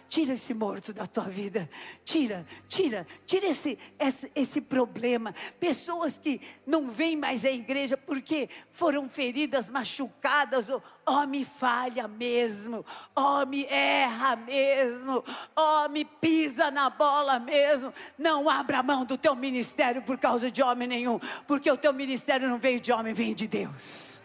Tira 0.08 0.34
esse 0.34 0.54
morto 0.54 0.92
da 0.92 1.06
tua 1.06 1.24
vida. 1.24 1.68
Tira, 2.04 2.46
tira, 2.68 3.06
tira 3.26 3.48
esse, 3.48 3.76
esse, 3.98 4.30
esse 4.34 4.60
problema. 4.60 5.34
Pessoas 5.58 6.16
que 6.18 6.40
não 6.64 6.88
vêm 6.88 7.16
mais 7.16 7.44
à 7.44 7.50
igreja 7.50 7.79
porque 8.06 8.48
foram 8.70 9.08
feridas, 9.08 9.68
machucadas. 9.68 10.68
Homem 11.06 11.44
falha 11.44 12.06
mesmo. 12.06 12.84
Homem 13.14 13.66
erra 13.70 14.36
mesmo. 14.36 15.24
Homem 15.56 16.04
pisa 16.20 16.70
na 16.70 16.90
bola 16.90 17.38
mesmo. 17.38 17.92
Não 18.18 18.48
abra 18.48 18.82
mão 18.82 19.04
do 19.04 19.18
teu 19.18 19.34
ministério 19.34 20.02
por 20.02 20.18
causa 20.18 20.50
de 20.50 20.62
homem 20.62 20.88
nenhum. 20.88 21.18
Porque 21.46 21.70
o 21.70 21.76
teu 21.76 21.92
ministério 21.92 22.48
não 22.48 22.58
veio 22.58 22.80
de 22.80 22.92
homem, 22.92 23.14
veio 23.14 23.34
de 23.34 23.46
Deus. 23.46 24.22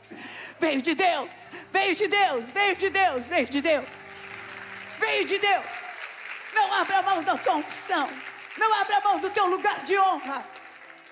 Veio 0.59 0.81
de 0.81 0.95
Deus, 0.95 1.29
veio 1.71 1.95
de 1.95 2.07
Deus, 2.07 2.49
veio 2.49 2.77
de 2.77 2.89
Deus, 2.89 3.27
veio 3.27 3.49
de 3.49 3.61
Deus. 3.61 3.85
Veio 4.97 5.25
de 5.25 5.37
Deus. 5.37 5.65
Não 6.53 6.73
abra 6.73 7.01
mão 7.01 7.23
da 7.23 7.37
tua 7.37 7.55
unção. 7.55 8.09
Não 8.57 8.73
abra 8.81 9.01
mão 9.01 9.19
do 9.19 9.29
teu 9.29 9.45
lugar 9.47 9.83
de 9.83 9.97
honra. 9.99 10.45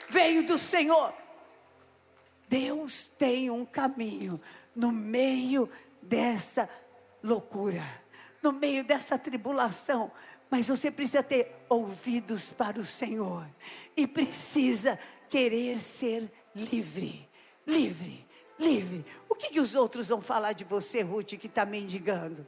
Veio 0.10 0.44
do 0.44 0.58
Senhor. 0.58 1.14
Deus 2.54 3.08
tem 3.08 3.49
um 3.49 3.66
caminho 3.66 4.39
no 4.76 4.91
meio 4.91 5.68
dessa 6.01 6.70
loucura, 7.24 7.84
no 8.43 8.51
meio 8.51 8.84
dessa 8.84 9.18
tribulação. 9.18 10.12
Mas 10.51 10.68
você 10.68 10.91
precisa 10.91 11.24
ter 11.24 11.51
ouvidos 11.68 12.51
para 12.51 12.80
o 12.80 12.84
Senhor 12.84 13.49
e 13.97 14.06
precisa 14.06 14.99
querer 15.30 15.80
ser 15.80 16.32
livre. 16.56 17.28
Livre 17.66 18.24
livre. 18.60 19.06
O 19.28 19.36
que, 19.36 19.49
que 19.49 19.60
os 19.60 19.76
outros 19.76 20.08
vão 20.08 20.22
falar 20.22 20.54
de 20.54 20.64
você, 20.64 21.01
Ruth, 21.01 21.34
que 21.34 21.47
está 21.47 21.66
mendigando? 21.66 22.45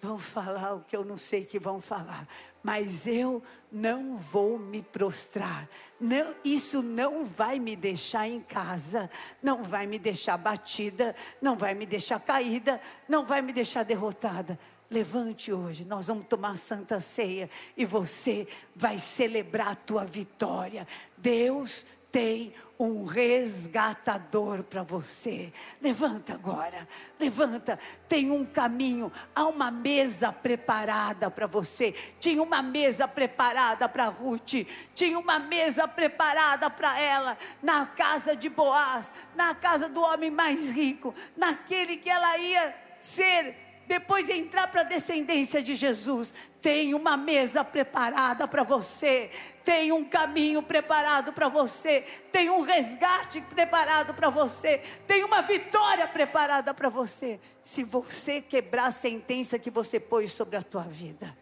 Vão 0.00 0.18
falar 0.18 0.74
o 0.74 0.80
que 0.80 0.96
eu 0.96 1.04
não 1.04 1.18
sei 1.18 1.44
que 1.44 1.58
vão 1.58 1.80
falar, 1.80 2.26
mas 2.62 3.06
eu 3.06 3.42
não 3.70 4.16
vou 4.16 4.58
me 4.58 4.82
prostrar. 4.82 5.68
Não, 5.98 6.34
isso 6.44 6.82
não 6.82 7.24
vai 7.24 7.58
me 7.58 7.76
deixar 7.76 8.28
em 8.28 8.40
casa, 8.40 9.10
não 9.42 9.62
vai 9.62 9.86
me 9.86 9.98
deixar 9.98 10.36
batida, 10.36 11.14
não 11.40 11.56
vai 11.56 11.74
me 11.74 11.86
deixar 11.86 12.20
caída, 12.20 12.80
não 13.08 13.24
vai 13.24 13.42
me 13.42 13.52
deixar 13.52 13.82
derrotada. 13.82 14.58
Levante 14.90 15.52
hoje, 15.52 15.84
nós 15.84 16.08
vamos 16.08 16.26
tomar 16.26 16.56
santa 16.56 16.98
ceia 16.98 17.48
e 17.76 17.84
você 17.84 18.46
vai 18.74 18.98
celebrar 18.98 19.68
a 19.68 19.76
tua 19.76 20.04
vitória. 20.04 20.86
Deus 21.16 21.86
tem 22.10 22.52
um 22.78 23.04
resgatador 23.04 24.64
para 24.64 24.82
você. 24.82 25.52
Levanta 25.80 26.34
agora, 26.34 26.88
levanta. 27.18 27.78
Tem 28.08 28.30
um 28.30 28.44
caminho, 28.44 29.12
há 29.34 29.46
uma 29.46 29.70
mesa 29.70 30.32
preparada 30.32 31.30
para 31.30 31.46
você. 31.46 31.92
Tinha 32.18 32.42
uma 32.42 32.62
mesa 32.62 33.06
preparada 33.06 33.88
para 33.88 34.06
Ruth, 34.06 34.66
tinha 34.94 35.18
uma 35.18 35.38
mesa 35.38 35.86
preparada 35.86 36.68
para 36.70 36.98
ela 36.98 37.36
na 37.62 37.86
casa 37.86 38.34
de 38.34 38.48
Boaz, 38.48 39.12
na 39.34 39.54
casa 39.54 39.88
do 39.88 40.00
homem 40.00 40.30
mais 40.30 40.70
rico, 40.72 41.14
naquele 41.36 41.96
que 41.96 42.10
ela 42.10 42.38
ia 42.38 42.74
ser 42.98 43.69
depois 43.90 44.30
entrar 44.30 44.68
para 44.68 44.82
a 44.82 44.84
descendência 44.84 45.60
de 45.60 45.74
Jesus, 45.74 46.32
tem 46.62 46.94
uma 46.94 47.16
mesa 47.16 47.64
preparada 47.64 48.46
para 48.46 48.62
você, 48.62 49.28
tem 49.64 49.90
um 49.90 50.04
caminho 50.04 50.62
preparado 50.62 51.32
para 51.32 51.48
você, 51.48 52.04
tem 52.30 52.48
um 52.48 52.60
resgate 52.60 53.40
preparado 53.40 54.14
para 54.14 54.30
você, 54.30 54.78
tem 55.08 55.24
uma 55.24 55.42
vitória 55.42 56.06
preparada 56.06 56.72
para 56.72 56.88
você, 56.88 57.40
se 57.64 57.82
você 57.82 58.40
quebrar 58.40 58.86
a 58.86 58.90
sentença 58.92 59.58
que 59.58 59.72
você 59.72 59.98
pôs 59.98 60.30
sobre 60.30 60.56
a 60.56 60.62
tua 60.62 60.84
vida. 60.84 61.36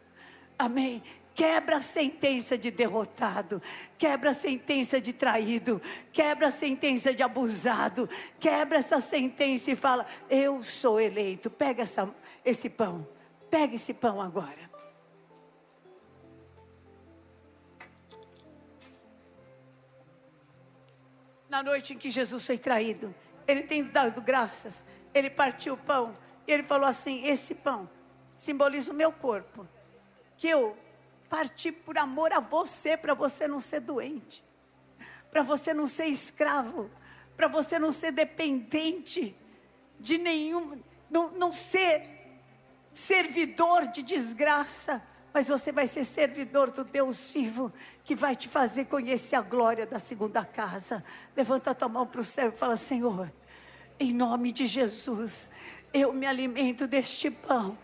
Amém. 0.58 1.02
Quebra 1.34 1.76
a 1.76 1.80
sentença 1.80 2.58
de 2.58 2.68
derrotado, 2.68 3.62
quebra 3.96 4.30
a 4.30 4.34
sentença 4.34 5.00
de 5.00 5.12
traído, 5.12 5.80
quebra 6.12 6.48
a 6.48 6.50
sentença 6.50 7.14
de 7.14 7.22
abusado, 7.22 8.08
quebra 8.40 8.78
essa 8.78 9.00
sentença 9.00 9.70
e 9.70 9.76
fala: 9.76 10.04
Eu 10.28 10.64
sou 10.64 11.00
eleito. 11.00 11.48
Pega 11.48 11.84
essa, 11.84 12.12
esse 12.48 12.70
pão, 12.70 13.06
pega 13.50 13.74
esse 13.74 13.94
pão 13.94 14.20
agora. 14.20 14.70
Na 21.48 21.62
noite 21.62 21.94
em 21.94 21.98
que 21.98 22.10
Jesus 22.10 22.46
foi 22.46 22.58
traído, 22.58 23.14
ele 23.46 23.62
tem 23.62 23.84
dado 23.84 24.20
graças, 24.20 24.84
ele 25.14 25.30
partiu 25.30 25.74
o 25.74 25.78
pão 25.78 26.12
e 26.46 26.52
ele 26.52 26.62
falou 26.62 26.86
assim: 26.86 27.24
Esse 27.26 27.54
pão 27.54 27.88
simboliza 28.36 28.92
o 28.92 28.94
meu 28.94 29.12
corpo, 29.12 29.66
que 30.36 30.48
eu 30.48 30.76
parti 31.28 31.72
por 31.72 31.98
amor 31.98 32.32
a 32.32 32.40
você, 32.40 32.96
para 32.96 33.14
você 33.14 33.46
não 33.46 33.60
ser 33.60 33.80
doente, 33.80 34.44
para 35.30 35.42
você 35.42 35.74
não 35.74 35.86
ser 35.86 36.06
escravo, 36.06 36.90
para 37.36 37.48
você 37.48 37.78
não 37.78 37.92
ser 37.92 38.12
dependente 38.12 39.36
de 39.98 40.18
nenhum, 40.18 40.80
não, 41.10 41.30
não 41.32 41.52
ser 41.52 42.17
servidor 42.98 43.86
de 43.86 44.02
desgraça, 44.02 45.00
mas 45.32 45.46
você 45.46 45.70
vai 45.70 45.86
ser 45.86 46.04
servidor 46.04 46.72
do 46.72 46.82
Deus 46.82 47.30
vivo, 47.32 47.72
que 48.02 48.16
vai 48.16 48.34
te 48.34 48.48
fazer 48.48 48.86
conhecer 48.86 49.36
a 49.36 49.40
glória 49.40 49.86
da 49.86 50.00
segunda 50.00 50.44
casa. 50.44 51.04
Levanta 51.36 51.70
a 51.70 51.74
tua 51.74 51.88
mão 51.88 52.04
para 52.04 52.20
o 52.20 52.24
céu 52.24 52.48
e 52.48 52.56
fala: 52.56 52.76
Senhor, 52.76 53.32
em 54.00 54.12
nome 54.12 54.50
de 54.50 54.66
Jesus, 54.66 55.48
eu 55.94 56.12
me 56.12 56.26
alimento 56.26 56.88
deste 56.88 57.30
pão 57.30 57.78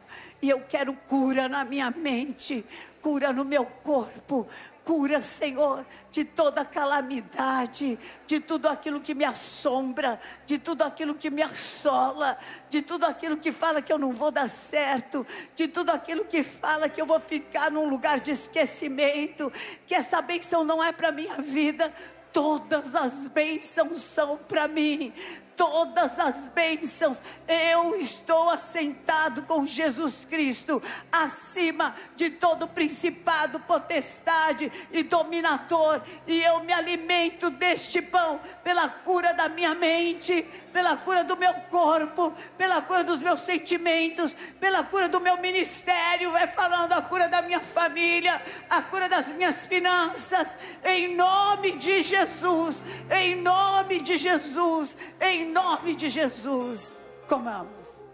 e 0.44 0.50
eu 0.50 0.60
quero 0.60 0.92
cura 0.92 1.48
na 1.48 1.64
minha 1.64 1.90
mente, 1.90 2.62
cura 3.00 3.32
no 3.32 3.46
meu 3.46 3.64
corpo, 3.64 4.46
cura, 4.84 5.22
Senhor, 5.22 5.86
de 6.12 6.22
toda 6.22 6.66
calamidade, 6.66 7.98
de 8.26 8.40
tudo 8.40 8.68
aquilo 8.68 9.00
que 9.00 9.14
me 9.14 9.24
assombra, 9.24 10.20
de 10.44 10.58
tudo 10.58 10.82
aquilo 10.82 11.14
que 11.14 11.30
me 11.30 11.42
assola, 11.42 12.36
de 12.68 12.82
tudo 12.82 13.06
aquilo 13.06 13.38
que 13.38 13.50
fala 13.50 13.80
que 13.80 13.90
eu 13.90 13.98
não 13.98 14.12
vou 14.12 14.30
dar 14.30 14.50
certo, 14.50 15.26
de 15.56 15.66
tudo 15.66 15.88
aquilo 15.88 16.26
que 16.26 16.42
fala 16.42 16.90
que 16.90 17.00
eu 17.00 17.06
vou 17.06 17.18
ficar 17.18 17.70
num 17.70 17.88
lugar 17.88 18.20
de 18.20 18.32
esquecimento, 18.32 19.50
que 19.86 19.94
essa 19.94 20.20
bênção 20.20 20.62
não 20.62 20.84
é 20.84 20.92
para 20.92 21.10
minha 21.10 21.38
vida. 21.38 21.90
Todas 22.34 22.94
as 22.94 23.28
bênçãos 23.28 24.02
são 24.02 24.36
para 24.36 24.68
mim. 24.68 25.10
Todas 25.56 26.18
as 26.18 26.48
bênçãos, 26.48 27.20
eu 27.46 27.96
estou 27.96 28.50
assentado 28.50 29.44
com 29.44 29.64
Jesus 29.66 30.24
Cristo, 30.24 30.82
acima 31.12 31.94
de 32.16 32.30
todo 32.30 32.66
principado, 32.66 33.60
potestade 33.60 34.70
e 34.90 35.02
dominador, 35.04 36.02
e 36.26 36.42
eu 36.42 36.64
me 36.64 36.72
alimento 36.72 37.50
deste 37.50 38.02
pão 38.02 38.40
pela 38.64 38.88
cura 38.88 39.32
da 39.34 39.48
minha 39.48 39.74
mente, 39.74 40.42
pela 40.72 40.96
cura 40.96 41.22
do 41.22 41.36
meu 41.36 41.54
corpo, 41.70 42.32
pela 42.58 42.82
cura 42.82 43.04
dos 43.04 43.20
meus 43.20 43.40
sentimentos, 43.40 44.34
pela 44.58 44.82
cura 44.82 45.08
do 45.08 45.20
meu 45.20 45.38
ministério, 45.38 46.32
vai 46.32 46.48
falando 46.48 46.92
a 46.94 47.02
cura 47.02 47.28
da 47.28 47.42
minha 47.42 47.60
família, 47.60 48.42
a 48.68 48.82
cura 48.82 49.08
das 49.08 49.32
minhas 49.32 49.66
finanças, 49.66 50.56
em 50.84 51.14
nome 51.14 51.76
de 51.76 52.02
Jesus, 52.02 52.82
em 53.10 53.36
nome 53.36 54.00
de 54.00 54.16
Jesus, 54.16 54.96
em 55.44 55.52
nome 55.52 55.94
de 55.94 56.08
Jesus. 56.08 56.98
Comamos. 57.28 58.06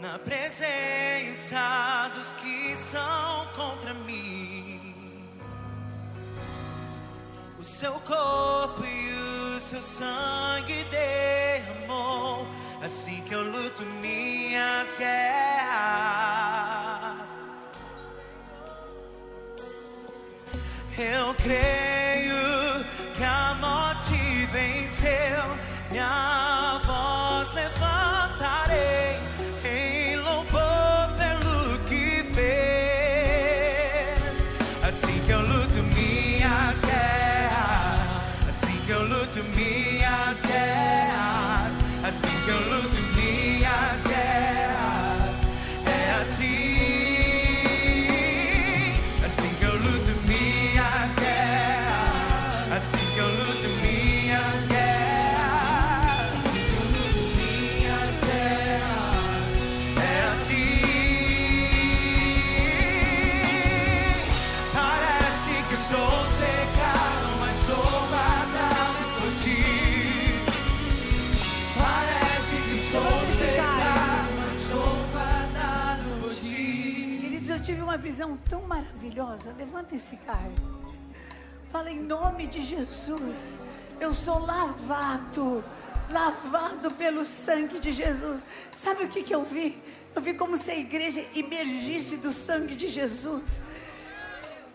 Na 0.00 0.18
presença 0.18 2.10
dos 2.14 2.32
que 2.34 2.74
são 2.76 3.46
contra 3.54 3.92
mim, 3.92 5.28
o 7.58 7.64
seu 7.64 7.92
corpo 8.00 8.82
e 8.84 9.56
o 9.56 9.60
seu 9.60 9.82
sangue 9.82 10.84
derramou, 10.84 12.46
assim 12.82 13.20
que 13.22 13.34
eu 13.34 13.42
luto 13.42 13.84
minhas 14.00 14.88
guerras. 14.96 16.69
Eu 21.00 21.32
creio 21.32 22.84
que 23.14 23.24
a 23.24 23.54
morte 23.58 24.12
venceu, 24.52 25.56
minha 25.90 26.78
voz 26.84 27.54
levantarei 27.54 28.89
maravilhosa. 79.40 79.54
Levanta 79.56 79.94
esse 79.94 80.16
cara. 80.18 80.52
Fala 81.70 81.90
em 81.90 82.02
nome 82.02 82.46
de 82.46 82.62
Jesus. 82.62 83.60
Eu 83.98 84.12
sou 84.12 84.38
lavado, 84.38 85.64
lavado 86.10 86.90
pelo 86.92 87.24
sangue 87.24 87.78
de 87.78 87.92
Jesus. 87.92 88.44
Sabe 88.74 89.04
o 89.04 89.08
que, 89.08 89.22
que 89.22 89.34
eu 89.34 89.44
vi? 89.44 89.80
Eu 90.14 90.22
vi 90.22 90.34
como 90.34 90.56
se 90.56 90.70
a 90.70 90.76
igreja 90.76 91.24
emergisse 91.34 92.18
do 92.18 92.32
sangue 92.32 92.74
de 92.74 92.88
Jesus. 92.88 93.62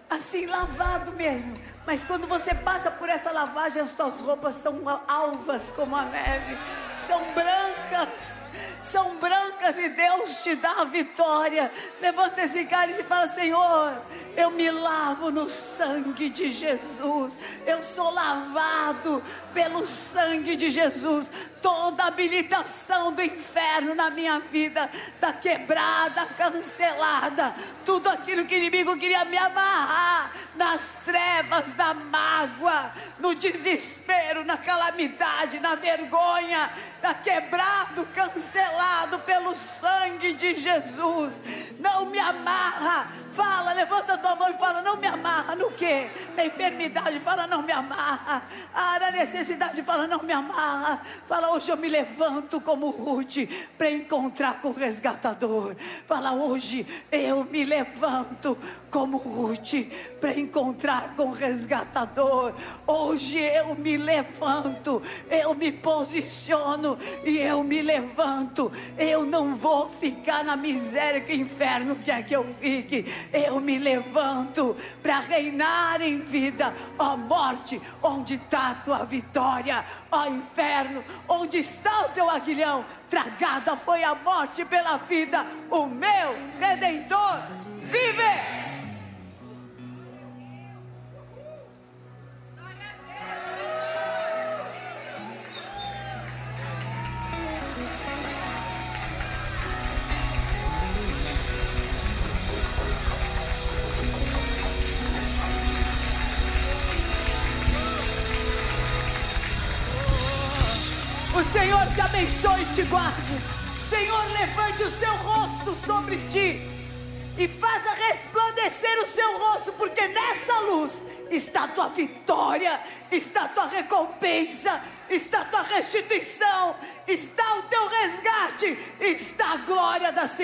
Assim, 0.09 0.45
lavado 0.45 1.11
mesmo. 1.13 1.57
Mas 1.85 2.03
quando 2.03 2.27
você 2.27 2.53
passa 2.53 2.89
por 2.89 3.09
essa 3.09 3.31
lavagem, 3.31 3.81
as 3.81 3.91
tuas 3.91 4.21
roupas 4.21 4.55
são 4.55 4.81
alvas 5.07 5.71
como 5.71 5.95
a 5.95 6.05
neve, 6.05 6.57
são 6.95 7.19
brancas, 7.33 8.43
são 8.81 9.15
brancas 9.17 9.77
e 9.79 9.89
Deus 9.89 10.43
te 10.43 10.55
dá 10.55 10.81
a 10.81 10.85
vitória. 10.85 11.71
Levanta 12.01 12.43
esse 12.43 12.65
cálice 12.65 13.01
e 13.01 13.05
fala: 13.05 13.27
Senhor, 13.29 14.01
eu 14.35 14.51
me 14.51 14.69
lavo 14.69 15.31
no 15.31 15.49
sangue 15.49 16.29
de 16.29 16.51
Jesus, 16.51 17.37
eu 17.65 17.81
sou 17.81 18.11
lavado 18.11 19.23
pelo 19.53 19.85
sangue 19.85 20.55
de 20.55 20.69
Jesus. 20.69 21.29
Toda 21.61 22.05
habilitação 22.05 23.11
do 23.13 23.23
inferno 23.23 23.95
na 23.95 24.11
minha 24.11 24.39
vida 24.39 24.87
está 25.15 25.33
quebrada, 25.33 26.25
cancelada. 26.37 27.55
Tudo 27.83 28.07
aquilo 28.09 28.45
que 28.45 28.53
o 28.53 28.57
inimigo 28.57 28.97
queria 28.97 29.25
me 29.25 29.37
amarrar 29.37 30.31
nas 30.55 31.01
trevas 31.03 31.73
da 31.73 31.93
mágoa, 31.93 32.91
no 33.19 33.33
desespero, 33.35 34.43
na 34.43 34.57
calamidade, 34.57 35.59
na 35.59 35.75
vergonha, 35.75 36.69
está 37.05 37.13
quebrado, 37.13 38.07
cancelado 38.15 39.19
pelo 39.19 39.55
sangue 39.55 40.33
de 40.33 40.55
Jesus. 40.55 41.41
Não 41.79 42.07
me 42.07 42.17
amarra. 42.17 43.07
Fala, 43.31 43.73
levanta 43.73 44.17
tua 44.17 44.33
mão 44.35 44.49
e 44.49 44.57
fala: 44.57 44.81
Não 44.81 44.97
me 44.97 45.05
amarra 45.05 45.55
no 45.55 45.69
quê? 45.71 46.09
Na 46.35 46.45
enfermidade, 46.45 47.19
fala: 47.19 47.45
Não 47.45 47.61
me 47.61 47.71
amarra. 47.71 48.41
Ah, 48.73 48.97
na 48.99 49.11
necessidade, 49.11 49.83
fala: 49.83 50.07
Não 50.07 50.23
me 50.23 50.31
amarra. 50.31 51.01
Fala: 51.27 51.51
Hoje 51.51 51.69
eu 51.69 51.77
me 51.77 51.89
levanto 51.89 52.59
como 52.61 52.89
Ruth 52.89 53.39
para 53.77 53.91
encontrar 53.91 54.61
com 54.61 54.69
o 54.69 54.73
resgatador. 54.73 55.75
Fala: 56.07 56.31
Hoje 56.31 56.87
eu 57.11 57.43
me 57.43 57.65
levanto 57.65 58.57
como 58.89 59.17
Ruth 59.17 59.85
para 60.21 60.31
encontrar 60.39 61.13
com 61.15 61.25
o 61.25 61.33
resgatador. 61.33 62.53
Hoje 62.87 63.39
eu 63.39 63.75
me 63.75 63.97
levanto, 63.97 65.01
eu 65.29 65.53
me 65.53 65.73
posiciono 65.73 66.94
e 67.23 67.37
eu 67.37 67.63
me 67.63 67.81
levanto. 67.81 68.71
Eu 68.97 69.25
não 69.25 69.55
vou 69.55 69.89
ficar 69.89 70.43
na 70.43 70.55
miséria 70.55 71.21
que 71.21 71.33
o 71.33 71.35
inferno 71.35 71.95
quer 71.95 72.25
que 72.25 72.35
eu 72.35 72.45
fique. 72.59 73.05
Eu 73.33 73.59
me 73.59 73.77
levanto 73.77 74.75
para 75.01 75.19
reinar 75.19 76.01
em 76.01 76.19
vida. 76.19 76.73
Ó 76.97 77.17
morte, 77.17 77.81
onde 78.01 78.35
está 78.35 78.71
a 78.71 78.75
tua 78.75 79.05
vitória? 79.05 79.83
Ó 80.11 80.25
inferno, 80.27 81.03
onde 81.27 81.57
está 81.57 82.05
o 82.05 82.09
teu 82.09 82.29
aguilhão? 82.29 82.85
Tragada 83.09 83.75
foi 83.75 84.03
a 84.03 84.15
morte 84.15 84.65
pela 84.65 84.97
vida. 84.97 85.45
O 85.69 85.85
meu 85.85 86.35
redentor 86.59 87.43
vive. 87.83 88.64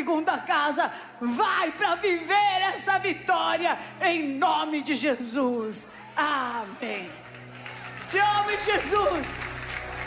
Segunda 0.02 0.38
casa. 0.40 0.92
Vai 1.20 1.72
para 1.72 1.96
viver 1.96 2.62
essa 2.74 2.98
vitória 2.98 3.78
em 4.02 4.34
nome 4.38 4.82
de 4.82 4.96
Jesus. 4.96 5.88
Amém. 6.16 7.10
Te 8.08 8.18
amo, 8.18 8.50
Jesus. 8.66 9.42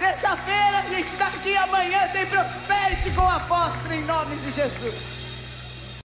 Terça-feira 0.01 0.79
a 0.79 0.95
gente 0.95 1.07
está 1.07 1.29
aqui, 1.29 1.57
amanhã 1.57 2.09
tem 2.09 2.27
Prosperity 2.27 3.11
com 3.13 3.23
o 3.23 3.29
apóstolo 3.29 3.95
em 3.95 4.05
nome 4.05 4.35
de 4.37 4.51
Jesus. 4.51 5.24